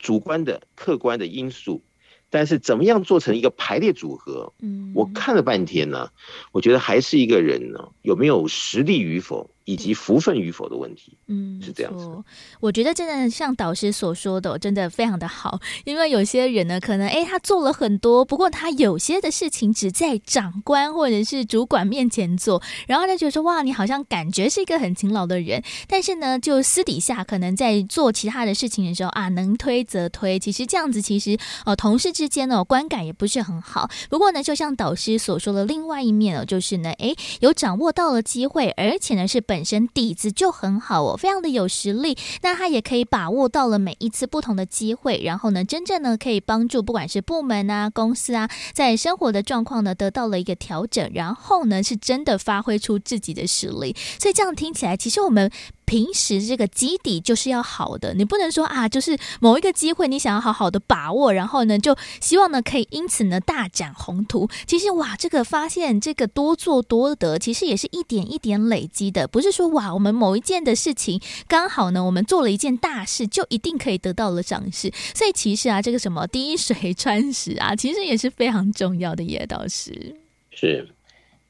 [0.00, 1.82] 主观的、客观的因素。
[2.28, 4.52] 但是怎么样做成一个排列组合？
[4.60, 6.10] 嗯，我看了半天呢，
[6.50, 11.16] 我觉得还是一个人呢，有没有实力与否，以及福分与否的问题。
[11.28, 12.10] 嗯，是这样子。
[12.58, 15.60] 我觉得真的像导师所说的，真的非常的好。
[15.84, 30.36] 因为有些人呢，可能哎，他做了很多，不过他有些的事情只在长官或者是主管面前做，然后他觉得说哇，你好像感觉是一个很勤劳的人，但是呢，就私底下可能在做其他的事情的时候啊，能推则推。
[30.36, 33.90] 其实这样子，其实哦，同事之之间呢，观感也不是很好。
[34.08, 42.18] 不过呢，就像导师所说的另外一面哦，就是呢，哎，有掌握到了机会，而且呢是本本身底子就很好哦，非常的有实力。
[42.42, 53.94] 那他也可以把握到了每一次不同的机会，然后呢，真正呢可以帮助不管是部门啊、公司啊，在生活的状况呢得到了一个调整，然后呢是真的发挥出自己的实力。
[54.18, 55.48] 所以这样听起来，其实我们。
[55.84, 64.48] 平时这个基底就是要好的，你不能说啊，就是某一个机会你想要好好的把握，然后呢就希望呢可以因此呢大展宏图。
[64.66, 74.92] 其实哇，这个发现这个多做多得，其实也是一点一点累积的，不是说哇我们某一件的事情刚好呢我们做了一件大事就一定可以得到了赏识。
[75.14, 80.16] 所以其实啊这个什么滴水穿石啊，其实也是非常重要的耶，倒是。
[80.50, 80.88] 是，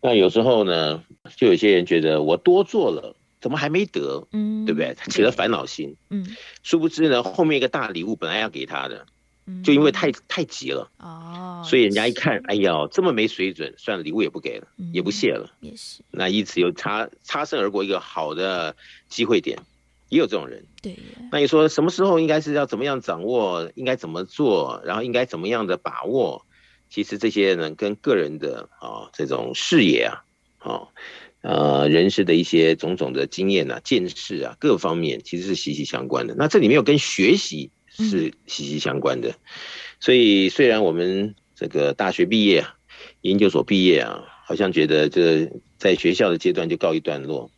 [0.01, 1.03] 那有时候呢，
[1.37, 3.15] 就有些人觉得我多做了。
[3.45, 4.27] 怎么还没得？
[4.33, 4.95] 嗯，对不对？
[4.97, 5.95] 他起了烦恼心。
[6.09, 9.05] 嗯，殊不知呢，后面一个大礼物本来要给他的，
[9.63, 10.91] 就因为太太急了。
[10.97, 15.51] 哦，所以人家一看，哎呀，这么没水准，算了，礼物也不给了，也不谢了。
[15.61, 16.01] 也是。
[16.11, 18.75] 那因此又擦擦身而过一个好的
[19.11, 19.59] 机会点，
[20.09, 20.65] 也有这种人。
[20.81, 20.99] 对。
[21.31, 23.71] 那你说什么时候应该是要怎么样掌握？
[23.75, 24.81] 应该怎么做？
[24.87, 26.47] 然后应该怎么样的把握？
[26.89, 30.25] 其实这些呢，跟个人的啊这种视野啊，
[30.61, 30.89] 啊。
[31.45, 36.35] 呃，人事的一些种种的经验啊、见识啊，各方面其实是息息相关的。
[36.39, 39.29] 那这里面又跟学习是息息相关的。
[39.29, 39.37] 嗯、
[40.01, 42.75] 所以，虽然我们这个大学毕业啊、
[43.21, 47.51] 研究所毕业啊，好像觉得这在学校的阶段就告一段落。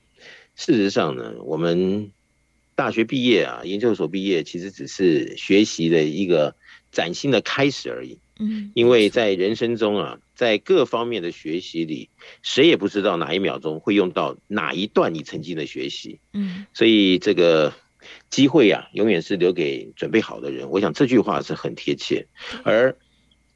[0.56, 2.10] 事实上呢，我们
[2.74, 6.56] 大学毕业啊、研究所毕业，其实只是学习的一个
[6.90, 8.18] 崭新的开始而已。
[8.38, 12.10] 嗯，因为在人生中啊，在各方面的学习里，
[12.42, 16.20] 谁也不知道哪一秒钟会用到哪一段你曾经的学习。
[16.32, 17.72] 嗯，所以这个
[18.28, 20.68] 机会啊，永远是留给准备好的人。
[20.70, 22.26] 我想这句话是很贴切。
[22.62, 22.96] 而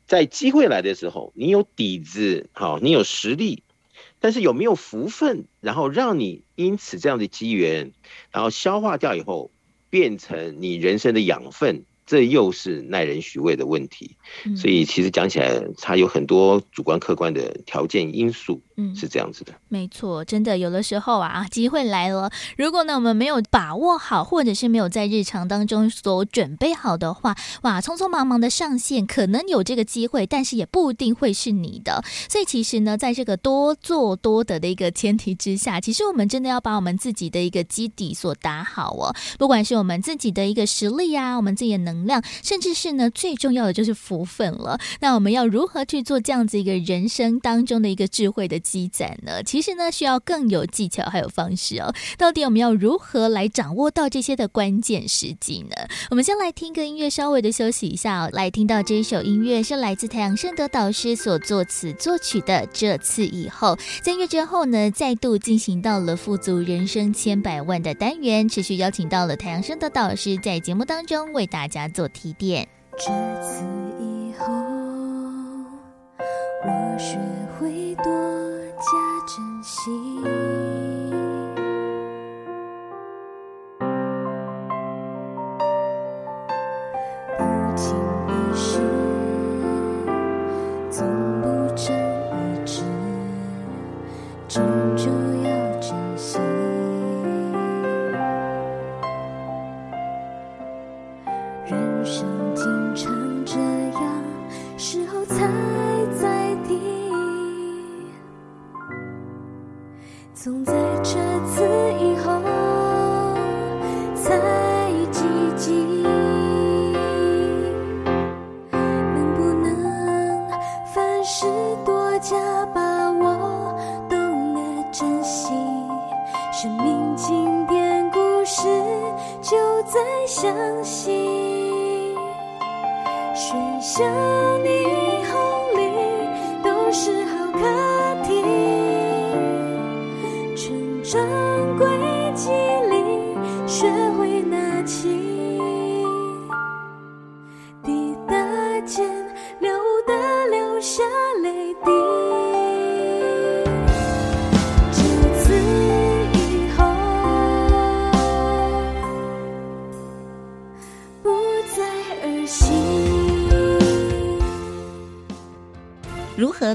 [0.07, 3.63] 在机会来的时候，你有底子，好，你有实力，
[4.19, 7.93] 但是有没有福分，然后让你因此这样的机缘，
[8.33, 9.51] 然后消化掉以后，
[9.91, 11.85] 变成你人生的养分。
[12.11, 14.17] 这又是耐人寻味的问题，
[14.57, 19.53] 所以其实讲起来，它有很多主观客观的条件因素，嗯，是这样子的。
[19.69, 32.03] 没错，真的有的时候啊，机会来了，如果呢我们没有把握好，或者是没有在日常当中所准备好的话，哇，匆匆忙忙的上线，可能有这个机会，但是也不一定会是你的。
[32.29, 42.00] 所以其实呢，在这个多做多得的一个前提之下，其实我们真的要把我们自己的一个基底所打好哦，不管是我们自己的一个实力啊，我们自己的能。
[42.07, 44.79] 量，甚至是呢，最重要的就是福分了。
[45.01, 49.43] 那我们要如何去做这样子一个人生当中的一个智慧的积攒呢？
[49.43, 51.93] 其实呢，需要更有技巧还有方式哦。
[52.17, 55.75] 到底我们要如何来掌握到这些的关键时机呢？
[56.11, 58.31] 我们先来听个音乐，稍微的休息一下哦。
[58.33, 63.77] 来听到这一首音乐是来自太阳盛德导师所作词作曲的《这次以后》。
[64.03, 71.90] 在音乐之后呢，再度进行到了富足人生千百万的单元，持续邀请到了太阳盛德导师在节目当中为大家。
[71.91, 72.69] 做提点。
[72.93, 73.07] 这
[73.43, 73.65] 次
[73.99, 74.45] 以后，
[76.65, 77.19] 我学
[77.59, 78.05] 会多
[78.77, 78.85] 加
[79.27, 79.91] 珍惜。
[87.39, 87.43] 不
[87.77, 87.87] 经
[88.29, 88.81] 一事，
[90.91, 91.07] 总
[91.41, 91.95] 不成
[92.33, 92.83] 一智，
[94.49, 94.63] 终
[94.97, 95.11] 究
[95.43, 95.49] 要
[95.81, 95.89] 珍
[96.19, 96.39] 惜。
[102.01, 102.40] ocean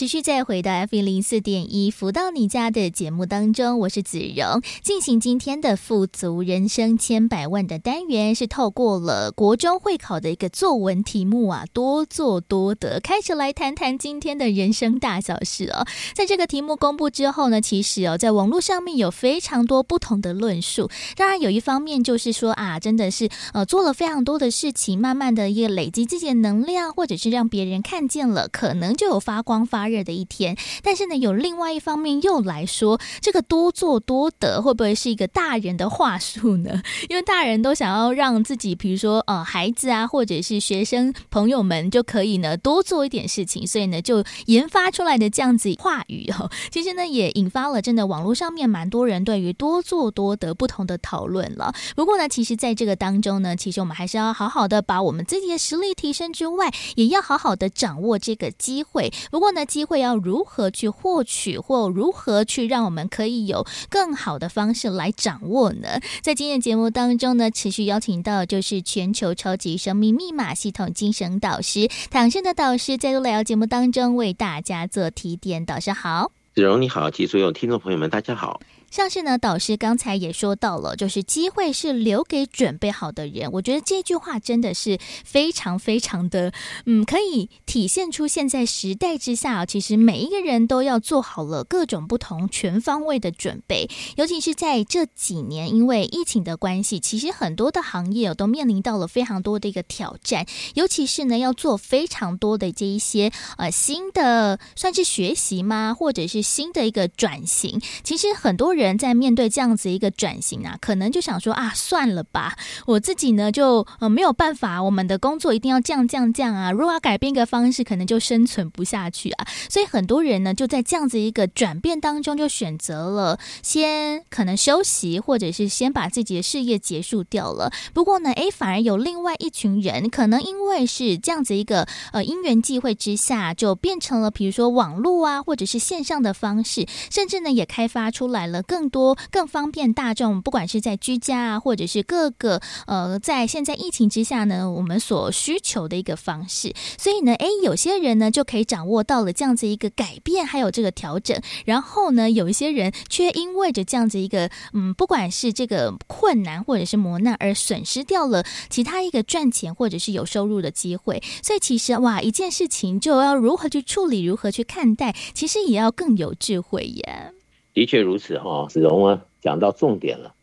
[0.00, 15.86] 持续再回到 F 一零四点一福到你家的节目当中，我是子荣，进行今天的富足人生千百万的单元，是透过了国中会考的一个作文题目啊，多做多得，开始来谈谈今天的人生大小事哦。
[16.14, 20.88] 在这个题目公布之后呢，其实哦，在网络上面有非常多不同的论述。
[21.14, 36.82] 当然，有一方面就是说啊，真的是呃做了非常多的事情，慢慢的一个累积自己的能量，或者是让别人看见了，可能就有发光发热的一天，但是呢，有另外一方面又来说，这个多做多得会不会是一个大人的话术呢？
[37.10, 51.74] 因为大人都想要让自己，比如说呃，孩子啊，或者是学生朋友们就可以呢多做一点事情，所以呢就研发出来的这样子话语哦，其实呢也引发了真的网络上面蛮多人对于多做多得不同的讨论了。
[51.96, 59.12] 不过呢，其实在这个当中呢，其实我们还是要好好的把我们自己的实力提升之外，也要好好的掌握这个机会。
[59.30, 65.88] 不过呢，机机会要如何去获取，或如何去让我们可以有更好的方式来掌握呢？
[66.20, 75.64] 在今天的节目当中呢，持续邀请到就是全球超级生命密码系统精神导师唐生的导师，在来到节目当中为大家做提点。
[75.64, 78.60] 导师好，子荣你好，及所有听众朋友们，大家好。
[78.90, 83.48] 像是呢，导师刚才也说到了，就是机会是留给准备好的人。
[83.52, 86.52] 我觉得这句话真的是非常非常的，
[86.86, 93.88] 嗯，可以体现出现在时代之下，其实每一个人都要做好了各种不同全方位的准备。
[94.16, 100.44] 尤其是在这几年，因为疫情的关系，其实很多的行业都面临到了非常多的一个挑战。
[100.74, 108.79] 尤其是呢，要做非常多的这一些呃新的算是学习吗，或者是新的一个转型，其实很多人。
[108.80, 112.56] 人在面对这样子一个转型啊，可能就想说啊，算了吧，
[112.86, 119.46] 我自己呢就呃没有办法，我们的工作一定要这样这样这样啊，如果要改变一个方式，可能就生存不下去啊。
[119.68, 127.70] 所以很多人呢就在这样子一个转变当中，就选择了先可能休息，或者是先把自己的事业结束掉了。
[127.92, 146.72] 不过呢，诶，反而有另外一群人，可能因为是这样子一个呃因缘际会之下，就变成了比如说网络啊，或者是线上的方式，甚至呢也开发出来了更多更方便大众，不管是在居家啊，或者是各个呃在现在疫情之下呢，我们所需求的一个方式。
[146.96, 151.36] 所以呢，诶，有些人呢就可以掌握到了这样子一个改变，还有这个调整。
[151.64, 161.20] 然后呢，有一些人却因为着这样子一个嗯，不管是这个困难或者是磨难而损失掉了其他一个赚钱或者是有收入的机会。
[161.42, 167.32] 所以其实哇，一件事情就要如何去处理，如何去看待，其实也要更有智慧耶。
[167.74, 170.34] 的确如此哈，子荣啊，讲到重点了。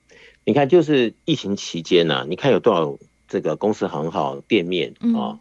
[0.46, 2.98] 你看，就是疫情期间呢、啊，你看有多少
[3.28, 5.40] 这个公司行号店面啊、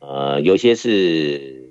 [0.00, 1.68] 嗯，呃，有些是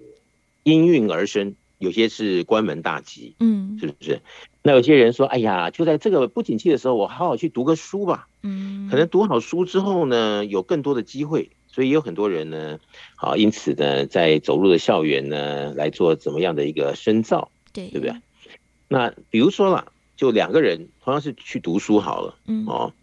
[0.63, 4.21] 应运而生，有些是关门大吉，嗯，是不是？
[4.63, 12.79] 那有些人说，哎呀，就在这个不景气的时候，我好好去读个书吧，嗯，可能读好书之后呢，有更多的机会，所以也有很多人呢，
[13.15, 18.13] 好，因此呢，在走入的校园呢，来做怎么样的一个深造，对，对不对？
[18.87, 22.93] 那比如说啦，就两个人同样是去读书好了，嗯哦，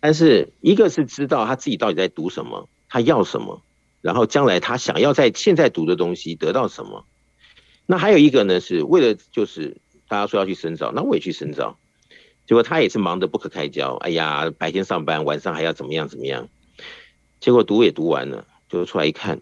[0.00, 3.62] 但是一个是知道他自己到底在读什么，他要什么，
[4.00, 7.04] 然后将来他想要在现在读的东西得到什么。
[7.86, 9.76] 那还有一个呢，是为了就是
[10.08, 11.78] 大家说要去深造，那我也去深造，
[12.46, 16.48] 结果他也是忙得不可开交，哎呀，白天上班，晚上还要怎么样怎么样，
[17.40, 19.40] 结果读也读完了，就出来一看，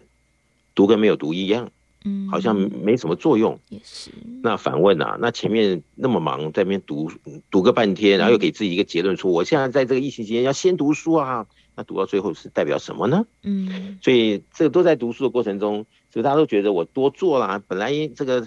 [0.75, 1.71] 读跟没有读一样。
[2.03, 3.59] 嗯，好像没什么作用。
[3.69, 4.09] 也是。
[4.41, 7.11] 那反问啊，那前面那么忙，在那边读
[7.51, 11.45] 读个半天，然后又给自己一个结论，说我现在在这个疫情期间要先读书啊。
[11.75, 13.25] 那读到最后是代表什么呢？
[13.43, 13.99] 嗯。
[14.01, 17.61] 所以这个都在读书的过程中，所以大家都觉得我多做啦。
[17.67, 18.45] 本来这个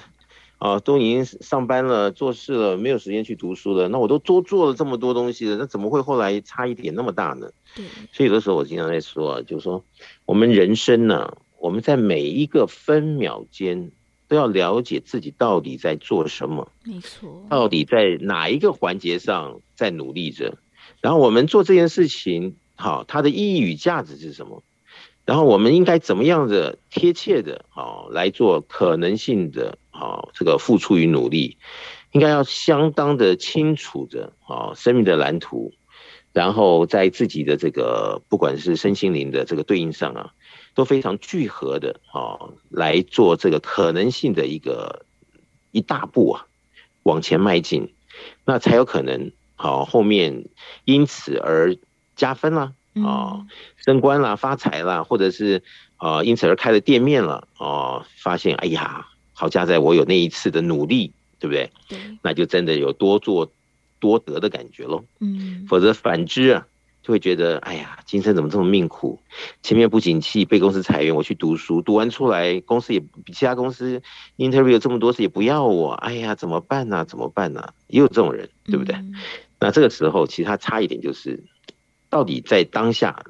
[0.59, 3.89] 啊都已经上班了、做事了，没有时间去读书了。
[3.89, 7.49] 那我都多做了这么多东西了，那怎么会后来差一点那么大呢？
[7.77, 7.85] 对。
[8.13, 9.85] 所以有的时候我经常在说，就是说
[10.27, 11.33] 我们人生呢。
[11.65, 13.91] 我们在每一个分秒间
[14.29, 20.59] 都要了解自己到底在做什么，没错，到底在哪一个环节上在努力着，
[21.01, 24.62] 然后我们做这件事情，好，它的意义与价值是什么？
[25.25, 31.57] 然后我们应该怎么样的贴切的，好来做可能性的，好这个付出与努力，
[32.12, 35.73] 应该要相当的清楚的，好生命的蓝图，
[36.35, 40.35] 然后在自己的这个不管是身心灵的这个对应上啊。
[40.75, 45.05] 都非常聚合的啊，来做这个可能性的一个
[45.70, 46.47] 一大步啊，
[47.05, 47.95] 往前迈进，
[48.45, 50.47] 那才有可能好后面
[50.85, 51.77] 因此而
[52.16, 52.72] 加分啦
[53.05, 53.47] 啊，
[53.77, 55.62] 升官啦、发财啦，或者是
[55.97, 61.70] 啊因此而开了店面了啊，发现哎呀，好加在我有那一次的努力，对不对？
[61.89, 63.51] 对，那就真的有多做
[64.01, 65.05] 多得的感觉喽。
[65.20, 66.66] 嗯，否则反之啊。
[67.05, 69.21] 就会觉得，哎呀，今生怎么这么命苦？
[69.63, 74.01] 前面不景气，被公司裁员，我去读书，读完出来，公司也比其他公司
[74.39, 77.05] interview 这么多次也不要我，哎呀，怎么办呢、啊？
[77.05, 77.75] 怎么办呢、啊？
[77.89, 78.97] 也有这种人，对不对？
[78.97, 79.15] 嗯、
[79.61, 81.45] 那这个时候，其实他差一点就是，
[82.09, 83.23] 到底在当下。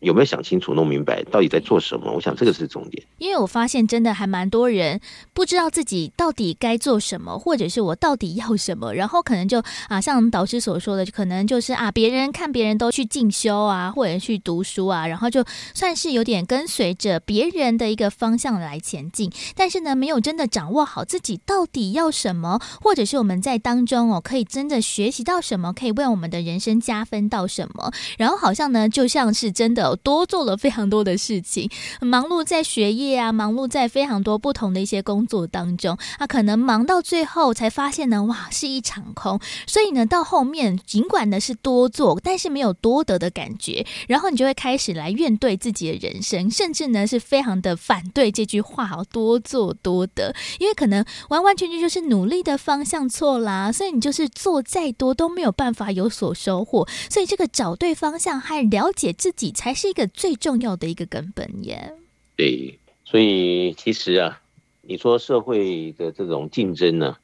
[0.00, 2.10] 有没有想清楚、弄明白到底在做什么？
[2.12, 3.02] 我想这个是重点。
[3.18, 4.98] 因为我发现真的还蛮多人
[5.34, 15.44] 不知道自己到底该做什么，或者是我到底要什么，然后可能就啊，像导师所说的，可能就是啊，别人看别人都去进修啊，或者去读书啊，然后就
[15.74, 29.89] 算是有点跟随着别人的一个方向来前进，但是呢，没有真的掌握好自己到底要什么，或者是我们在当中哦，可以真的学习到什么，可以为我们的人生加分到什么，然后好像呢，就像是真的。
[29.96, 31.70] 多做了非常多的事情，
[32.00, 39.40] 忙碌在学业啊，忙碌在非常多不同的一些工作当中啊，可能忙到最后才发现呢，哇，是一场空。
[39.66, 56.86] 所以呢，到后面尽管呢是多做，但是没有多得的感觉，然后你就会开始来怨怼自己的人生，甚至呢是非常的反对这句话哦，多做多得，因为可能完完全全就是努力的方向错啦，所以你就是做再多都没有办法有所收获。
[57.08, 59.86] 所以这个找对方向还了解自己才是。
[59.86, 61.94] 是一个最重要的一个根本耶。
[62.36, 64.38] 对，所以其实啊，
[64.82, 67.16] 你说社会的这种竞争呢，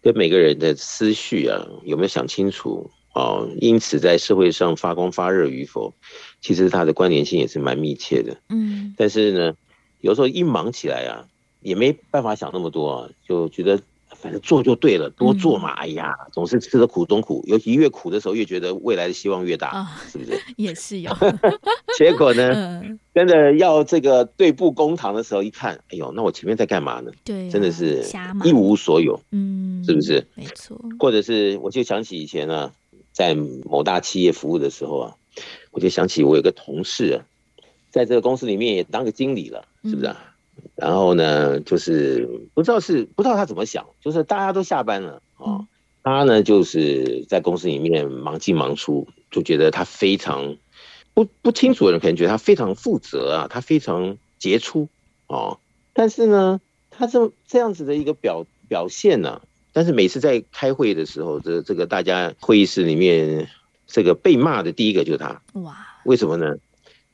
[0.00, 3.46] 跟每个人的思绪啊，有没有想清楚啊？
[3.60, 5.92] 因此在社会上发光发热与否，
[6.40, 8.40] 其实它的关联性也是蛮密切的。
[8.48, 9.54] 嗯，但是呢，
[10.00, 11.28] 有时候一忙起来啊，
[11.60, 13.82] 也没办法想那么多啊，就觉得
[14.20, 15.70] 反正做就对了，多做嘛。
[15.74, 20.40] 哎呀，总是吃的苦中苦，尤其越苦的时候，越觉得未来的希望越大，是不是？
[20.56, 21.10] 也是有。
[21.96, 22.82] 结果呢，
[23.14, 27.10] 真的要这个对簿公堂的时候，一看，哎呦，那我前面在干嘛呢？
[27.24, 28.04] 对，真的是
[28.44, 30.26] 一无所有，嗯，是不是？
[30.34, 30.78] 没错。
[30.98, 32.72] 或者是，我就想起以前呢，
[33.12, 35.14] 在某大企业服务的时候啊，
[35.70, 37.24] 我就想起我有个同事啊，
[37.90, 40.27] 在这个公司里面也当个经理了，是不是啊？
[40.76, 45.66] 然后呢，就是不知道是不知道他怎么想，就是大家都下班了啊，
[46.02, 50.56] 他呢就是在公司里面忙进忙出，就觉得他非常
[51.14, 54.88] 不不清楚的人可能觉得他非常负责啊，他非常杰出
[55.26, 55.58] 啊，
[55.92, 59.42] 但是呢，他这这样子的一个表表现呢，
[59.72, 63.48] 但是每次在开会的时候，这这个大家会议室里面
[63.86, 66.56] 这个被骂的第一个就是他，哇，为什么呢？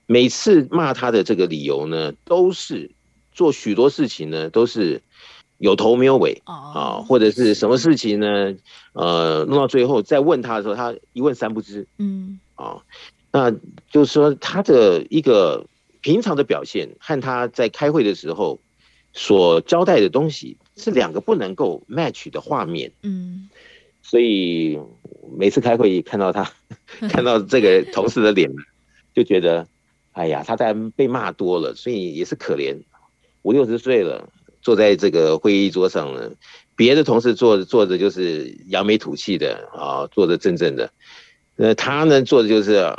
[0.06, 2.90] 每次骂他的这个理由呢，都是。
[3.34, 5.02] 做许多事情呢，都是
[5.58, 8.54] 有头没有尾啊，或者是什么事情呢？
[8.92, 11.86] 呃，弄到最后再问他的时候，他一问三不知。
[11.98, 12.82] 嗯，啊，
[13.32, 13.50] 那
[13.90, 15.66] 就是说他的一个
[16.00, 18.60] 平常的表现和他在开会的时候
[19.12, 22.92] 所交代的东西是两个不能够 match 的画面。
[23.02, 23.48] 嗯，
[24.02, 24.78] 所以
[25.36, 26.52] 每次开会看到他，
[27.10, 28.50] 看到这个同事的脸，
[29.14, 29.66] 就觉得，
[30.12, 32.76] 哎呀，他在被骂多了，所以也是可怜。
[33.44, 34.28] 五六十岁了，
[34.60, 36.30] 坐在这个会议桌上呢，
[36.74, 40.90] 别的同事坐着坐着就是扬眉吐气的啊，坐着正正的。
[41.56, 42.92] 那他呢，坐着就是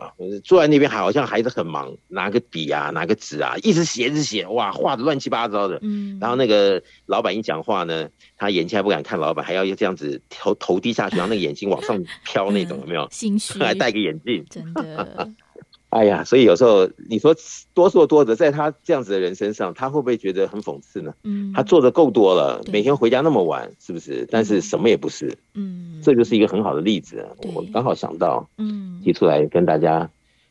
[0.45, 5.77] 坐在那边，好像还是很忙，拿个笔啊，拿个纸啊，一直写，一直写，哇，画的乱七八糟的。
[5.81, 6.17] 嗯。
[6.21, 13.05] 然后那个老板一讲话呢，他眼睛还不敢看老板，还要这样子头头低下去，然后那个眼睛往上飘那种，有没有？
[13.11, 13.59] 心虚。
[13.59, 14.45] 还戴个眼镜。
[14.49, 15.29] 真的。
[15.89, 17.33] 哎呀，所以有时候你说
[17.73, 21.13] 多做多得，在他这样子的人身上，他会不会觉得很讽刺呢？
[21.23, 24.27] 嗯，他做的够多了，每天回家那么晚，是不是？
[24.29, 25.37] 但是什么也不是。
[25.53, 27.25] 嗯，这就是一个很好的例子。
[27.53, 30.09] 我刚好想到，嗯，提出来跟大家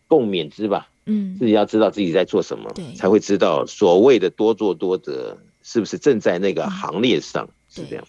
[0.09, 0.89] 共勉之吧。
[1.07, 8.05] 嗯，自己要知道自己在做什么，对，才会知道所谓的多做多得是不是正在那个行列上，是这样。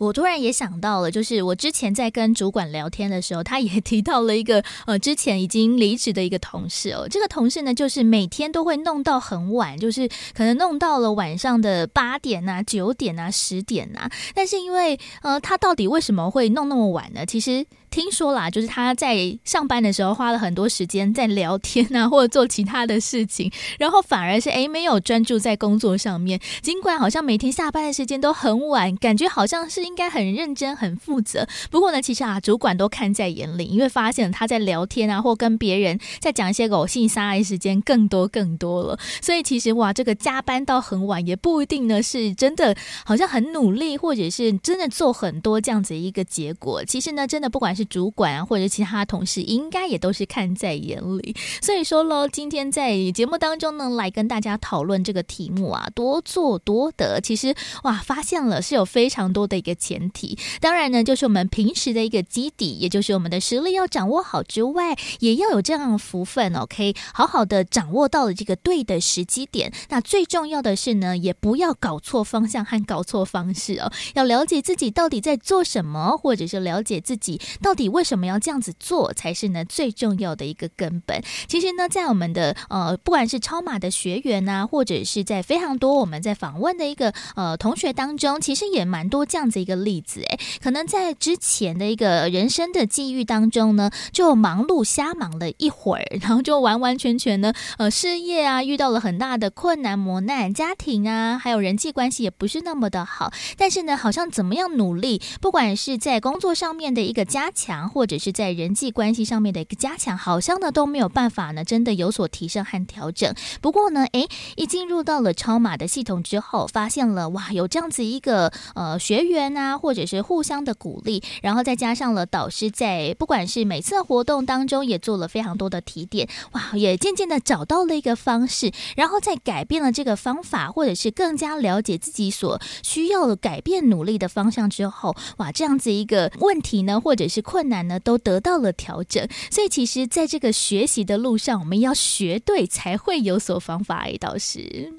[0.00, 7.06] 我突然也想到了，就是我之前在跟主管聊天的时候，他也 提到了一个呃，之前已经离职的一个同事哦。
[7.10, 14.10] 这个同事呢，就是每天都会弄到很晚，就是可能弄到了晚上的八点啊、九点啊、十点啊。
[14.34, 17.26] 但是因为呃，他到底为什么会弄那么晚呢？
[17.26, 17.66] 其实。
[17.90, 26.40] 听说啦，就是他在上班的时候花了很多时间在聊天啊， 或者做其他的事情，然后反而是诶没有专注在工作上面。
[26.62, 31.46] 尽管好像每天下班的时间都很晚，感觉好像是应该很认真、很负责。
[31.70, 38.98] 不过呢，其实啊，主管都看在眼里，因为发现他在聊天啊，或跟别人在讲一些狗屁啥的时间更多更多了。
[39.20, 46.84] 所以其实哇，这个加班到很晚也不一定呢是真的，好像很努力，或者是真的做很多这样子一个结果。
[46.84, 51.34] 其实呢，真的不管是是主管啊，或者其他同事，应该也都是看在眼里。
[51.62, 57.18] 所以说喽，今天在节目当中呢，来跟大家讨论这个题目啊，多做多得。
[57.22, 57.54] 其实
[57.84, 60.38] 哇，发现了是有非常多的一个前提。
[60.60, 69.72] 当然呢，就是我们平时的一个基底，也就是我们的实力要掌握好之外，也要有这样的福分哦，可以好好的掌握到了这个对的时机点。
[69.88, 77.69] 那最重要的是呢，也不要搞错方向和搞错方式哦，要了解自己到底在做什么，或者是了解自己到。
[77.70, 81.22] 到底为什么要这样子做才是呢最重要的一个根本？
[81.46, 90.20] 其实呢，在我们的呃，不管是超码的学员呐、啊，或者是在非常多我们在访问的一个呃同学当中，其实也蛮多这样子一个例子。
[90.28, 113.34] 哎，可能在之前的一个人生的际遇当中呢，就忙碌瞎忙了一会儿，然后就完完全全呢，呃，事业啊遇到了很大的困难磨难，家庭啊还有人际关系也不是那么的好，但是呢，好像怎么样努力，不管是在工作上面的一个加强或者是在人际关系上面的一个加强，好像呢都没有办法呢，真的有所提升和调整。
[113.60, 144.04] 不过呢，诶，一进入到了超马的系统之后，发现了哇，有这样子一个呃学员啊，或者是互相的鼓励，然后再加上了导师在不管是每次的活动当中也做了非常多的提点，哇，也渐渐的找到了一个方式，然后再改变了这个方法，或者是更加了解自己所需要的改变努力的方向之后，哇，这样子一个问题呢，或者是困难呢都得到了调整，所以其实在这个学习的路上，我们要学对才会有所方法。
[144.06, 144.92] 哎，导师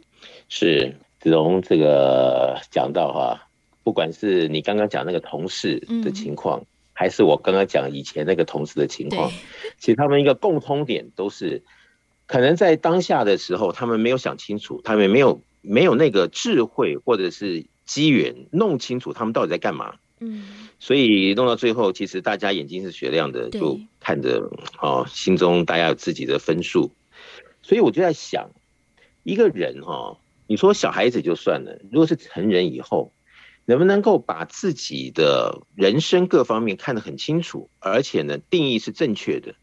[0.49, 3.47] 是子龙这个讲到哈，
[3.83, 9.31] 不管是你刚刚讲那个同事的情况，嗯、还是我刚刚讲以前那个同事的情况，
[9.79, 11.63] 其实他们一个共通点都是，
[12.27, 17.65] 可能在当下的时候，他们没有想清楚，他们没有没有那个智慧或者是。
[17.83, 19.95] 机缘，弄清楚他们到底在干嘛。
[20.21, 24.49] 嗯，所以弄到最后，其实大家眼睛是雪亮的，就看着
[24.81, 26.91] 哦，心中大家有自己的分数。
[27.61, 28.49] 所以我就在想，
[29.21, 30.17] 一个人哈、哦，
[30.47, 33.13] 你说小孩子就算了，如果是成人以后，
[33.65, 39.53] 能不能够把自己的人生各方面看得很清楚，而且呢，定义是正确的，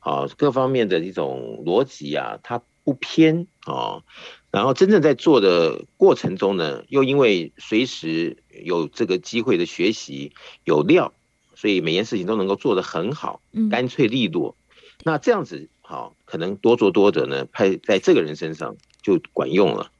[0.00, 4.02] 啊，各方面的一种逻辑啊，它不偏啊。
[4.50, 10.32] 然后真正在做的过程中呢，又因为随时有这个机会的学习
[10.64, 11.12] 有料，
[11.54, 13.40] 所以每件事情都能够做得很好，
[13.70, 14.56] 干脆利落。
[15.04, 19.90] 那这样子好，可能多做多得呢，派在这个人身上就管用了。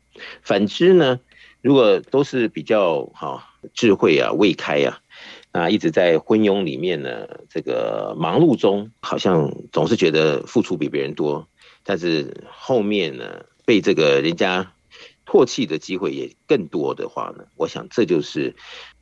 [0.42, 1.20] 反之呢，
[1.61, 3.42] 如果都是比较好
[3.74, 4.99] 智慧啊未开啊，
[5.53, 11.46] 那一直在昏庸里面呢，这个忙碌中，好像总是觉得付出比别人多，
[11.84, 14.73] 但是后面呢，被这个人家
[15.27, 18.57] 唾弃的机会也更多的话呢，我想这就是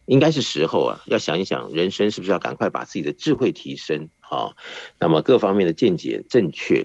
[0.06, 4.56] 应该是时候啊，要想一想人生是不是要赶快把自己的智慧提升啊，
[4.98, 6.84] 那么各方面的见解正确，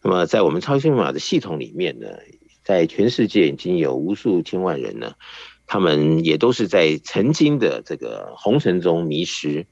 [0.00, 2.06] 那么在我们超级生命密码的系统里面呢，
[2.62, 5.14] 在全世界已经有无数千万人呢，
[5.66, 9.66] 他们也都是在曾经的这个红尘中迷失，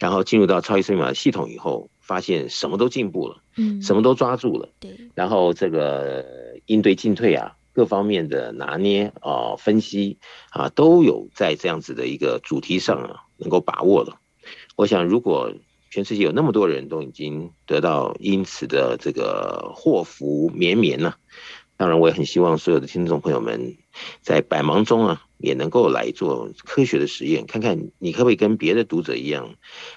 [0.00, 6.47] 然后进入到超级生命密码的系统以后，发现什么都进步了，嗯，什么都抓住了，对，然后这个。
[6.68, 10.18] 应对进退啊，各方面的拿捏啊、分析
[10.50, 14.20] 啊，都有在这样子的一个主题上啊，能够把握了。
[14.76, 15.52] 我想，如果
[15.90, 21.14] 全世界有那么多人都已经得到因此的这个祸福绵绵呢，
[21.78, 23.76] 当然我也很希望所有的听众朋友们
[24.20, 25.24] 在百忙中啊。
[25.38, 29.54] 也能够来做科学的实验，看看你可不可以跟别的读者一样，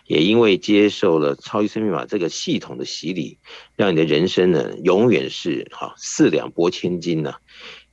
[0.07, 3.37] 也因为接受了超级生命密码这个系统的洗礼，
[3.75, 7.35] 让你的人生呢永远是哈四两拨千斤呐、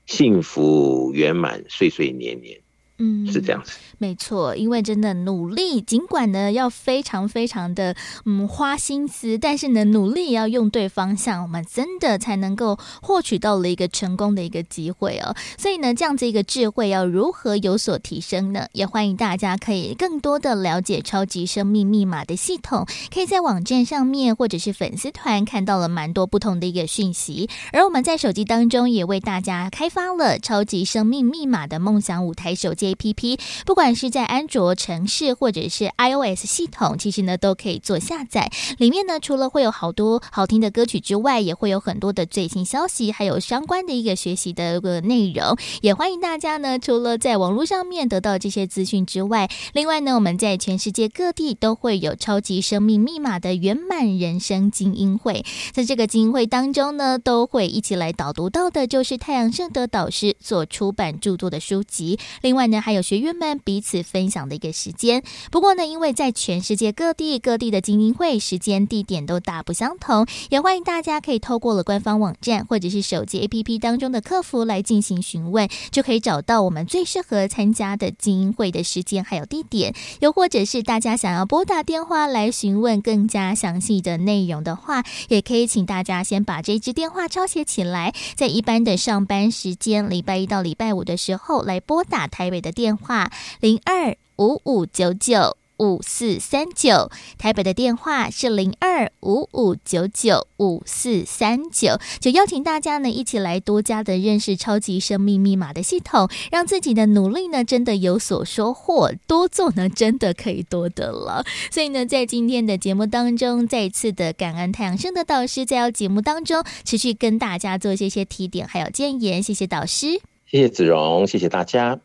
[0.06, 2.60] 幸福圆满，岁岁年年。
[2.98, 4.56] 嗯，是这样子，没错。
[4.56, 7.94] 因为真的努力，尽管呢要非常非常的
[8.24, 15.32] 嗯花心思，但是呢努力也要用对方向，我们真的才能够获取到了一个成功的一个机会哦。
[15.56, 18.66] 所以呢，这样子一个智慧要如何有所提升呢？
[18.72, 22.84] 也欢迎大家可以更多的了解超级生命密码的系统，
[23.14, 27.48] 可以在网站上面或者是粉丝团看到了蛮多不同的一个讯息。
[27.72, 32.87] 而我们在手机当中也为大家开发了超级生命密码的梦想舞台手机。
[32.88, 38.50] A P P，不管是在安卓城市或者是 I O S 系统，其实呢都可以做下载。
[38.78, 45.56] 里面呢除了会有好多好听的歌曲之外，也会有很多的最新消息，还有相关的一个学习的一个内容。
[45.82, 55.44] 也欢迎大家呢，除了在网络上面得到这些资讯之外，另外呢，我们在全世界各地都会有超级生命密码的圆满人生精英会。
[55.72, 62.18] 在这个精英会当中呢，都会一起来导读到的，就是太阳盛德导师所出版著作的书籍。
[62.40, 62.77] 另外呢。
[62.80, 65.22] 还有学员们彼此分享的一个时间。
[65.50, 79.92] 不过呢，因为在全世界各地各地的精英会时间地点都大不相同，也欢迎大家可以透过了官方网站或者是手机 APP 当中的客服来进行询问，就可以找到我们最适合参加的精英会的时间还有地点。
[80.20, 92.67] 又或者是大家想要拨打电话来询问更加详细的内容的话，也可以请大家先把这支电话抄写起来，在一般的上班时间，礼拜一到礼拜五的时候来拨打台北的。
[92.72, 97.08] 电话零二五五九九五四三九，
[97.38, 111.44] 台北的电话是零二五五九九五四三九，就邀请大家呢一起来多加的认识超级生命密码的系统，让自己的努力呢真的有所收获，多做呢真的可以多得了。
[111.70, 122.00] 所以呢，在今天的节目当中，再一次的感恩太阳升的导师在要节目当中持续跟大家做这些提点还有建言，谢谢导师，谢谢子荣，谢谢大家。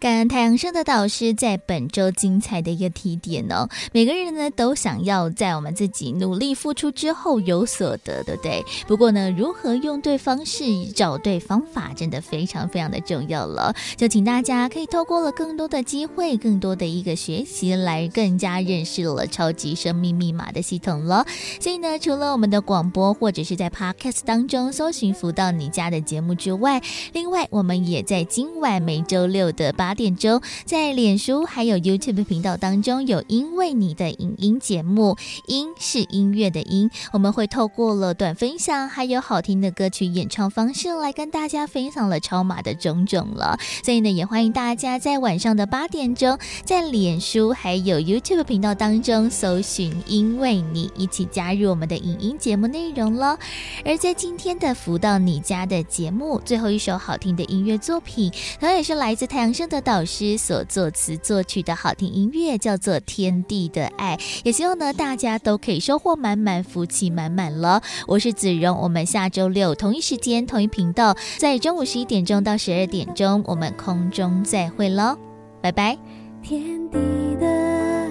[0.00, 8.64] 感恩太阳升的导师在本周精彩的一个提点哦，每个人呢都想要在我们自己努力付出之后有所得，对不对？
[8.88, 13.74] 不过呢，如何用对方式、找对方法，真的非常非常的重要了。
[13.96, 21.24] 就请大家可以透过了更多的机会、更多的一个学习，来更加认识了超级生命密码的系统了。
[21.60, 26.82] 所以呢，除了我们的广播或者是在 Podcast 当中搜寻“福到你家”的节目之外，
[27.12, 29.72] 另外我们也在今晚每周六的。
[29.82, 35.16] 八点钟，在脸书还有 YouTube 频道当中有“因为你的影音节目”，
[35.48, 43.58] 音是音乐的音，我们会透过了短分享，还有好听的歌曲演唱方式来跟大家分享了超马的种种了。
[43.82, 53.36] 所以呢，也欢迎大家在晚上的八点钟，在脸书还有 YouTube 频道当中搜寻“因为你”，一起加入我们的影音节目内容了。
[53.84, 58.30] 而在今天的福到你家的节目最后一首好听的音乐作品，
[58.60, 64.16] 同样也是来自太阳盛圣德导师所作词作曲的好听音乐，叫做《天地的爱》。
[64.42, 67.80] 也希望呢，大家都可以收获满满，福气满满了。
[68.08, 75.16] 我是子荣，我们下周六同一时间、同一频道，在中午十一点钟到十二点钟，我们空中再会喽，
[75.60, 75.96] 拜拜。
[76.42, 76.60] 天
[76.90, 76.98] 地
[77.38, 77.46] 的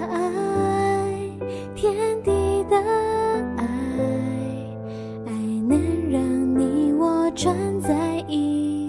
[0.06, 1.12] 爱，
[1.76, 1.92] 天
[2.24, 2.78] 地的
[3.58, 3.66] 爱，
[5.26, 5.32] 爱
[5.68, 5.78] 能
[6.10, 8.81] 让你我穿在一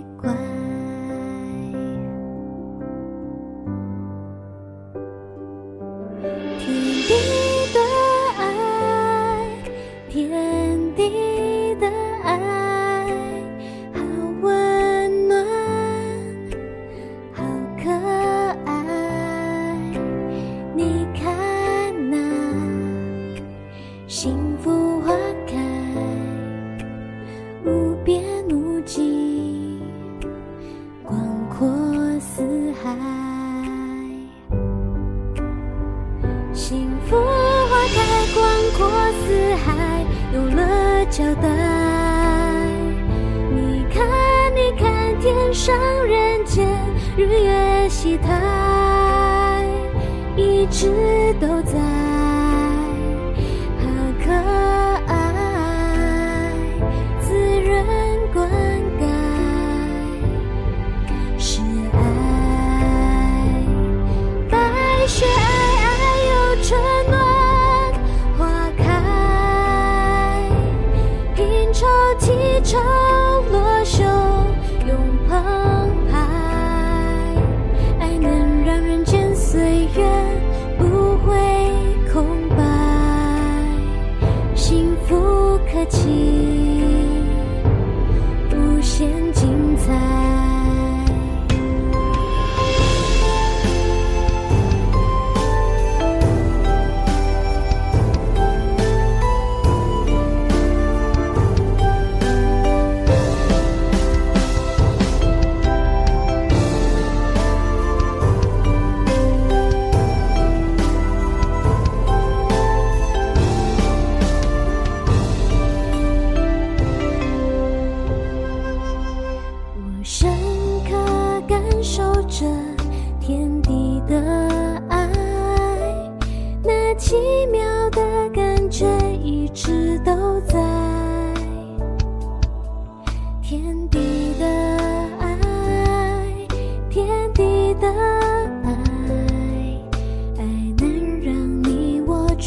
[6.23, 6.82] 天。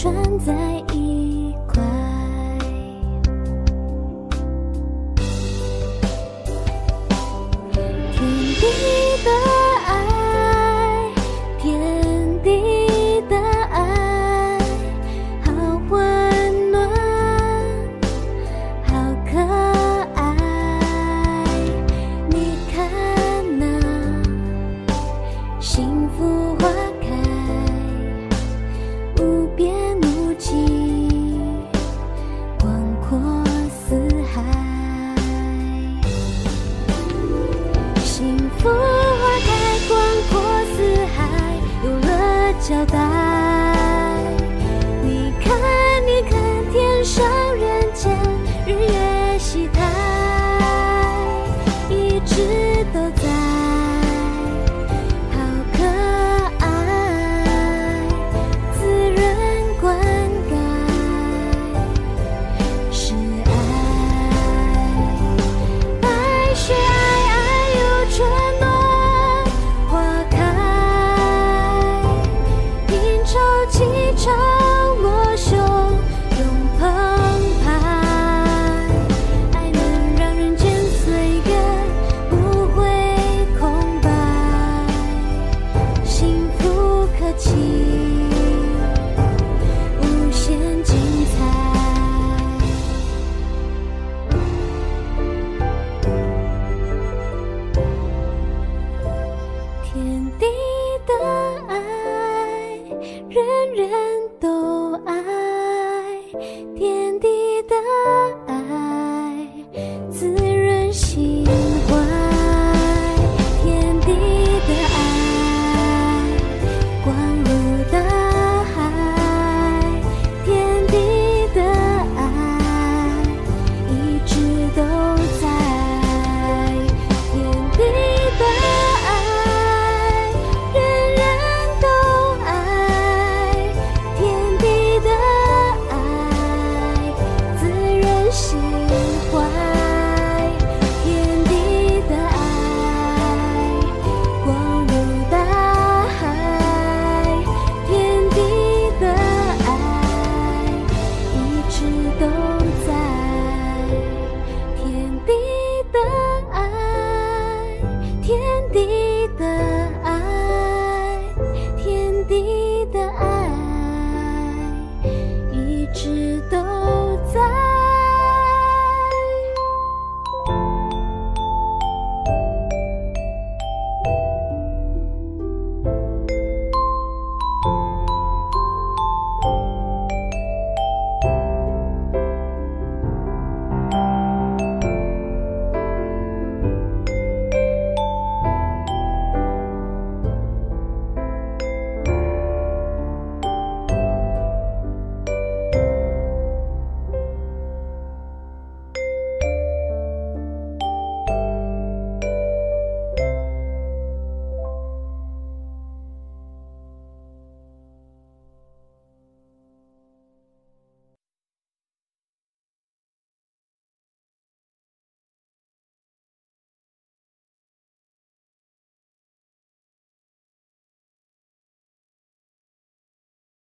[0.07, 0.55] 站在
[0.95, 0.96] 一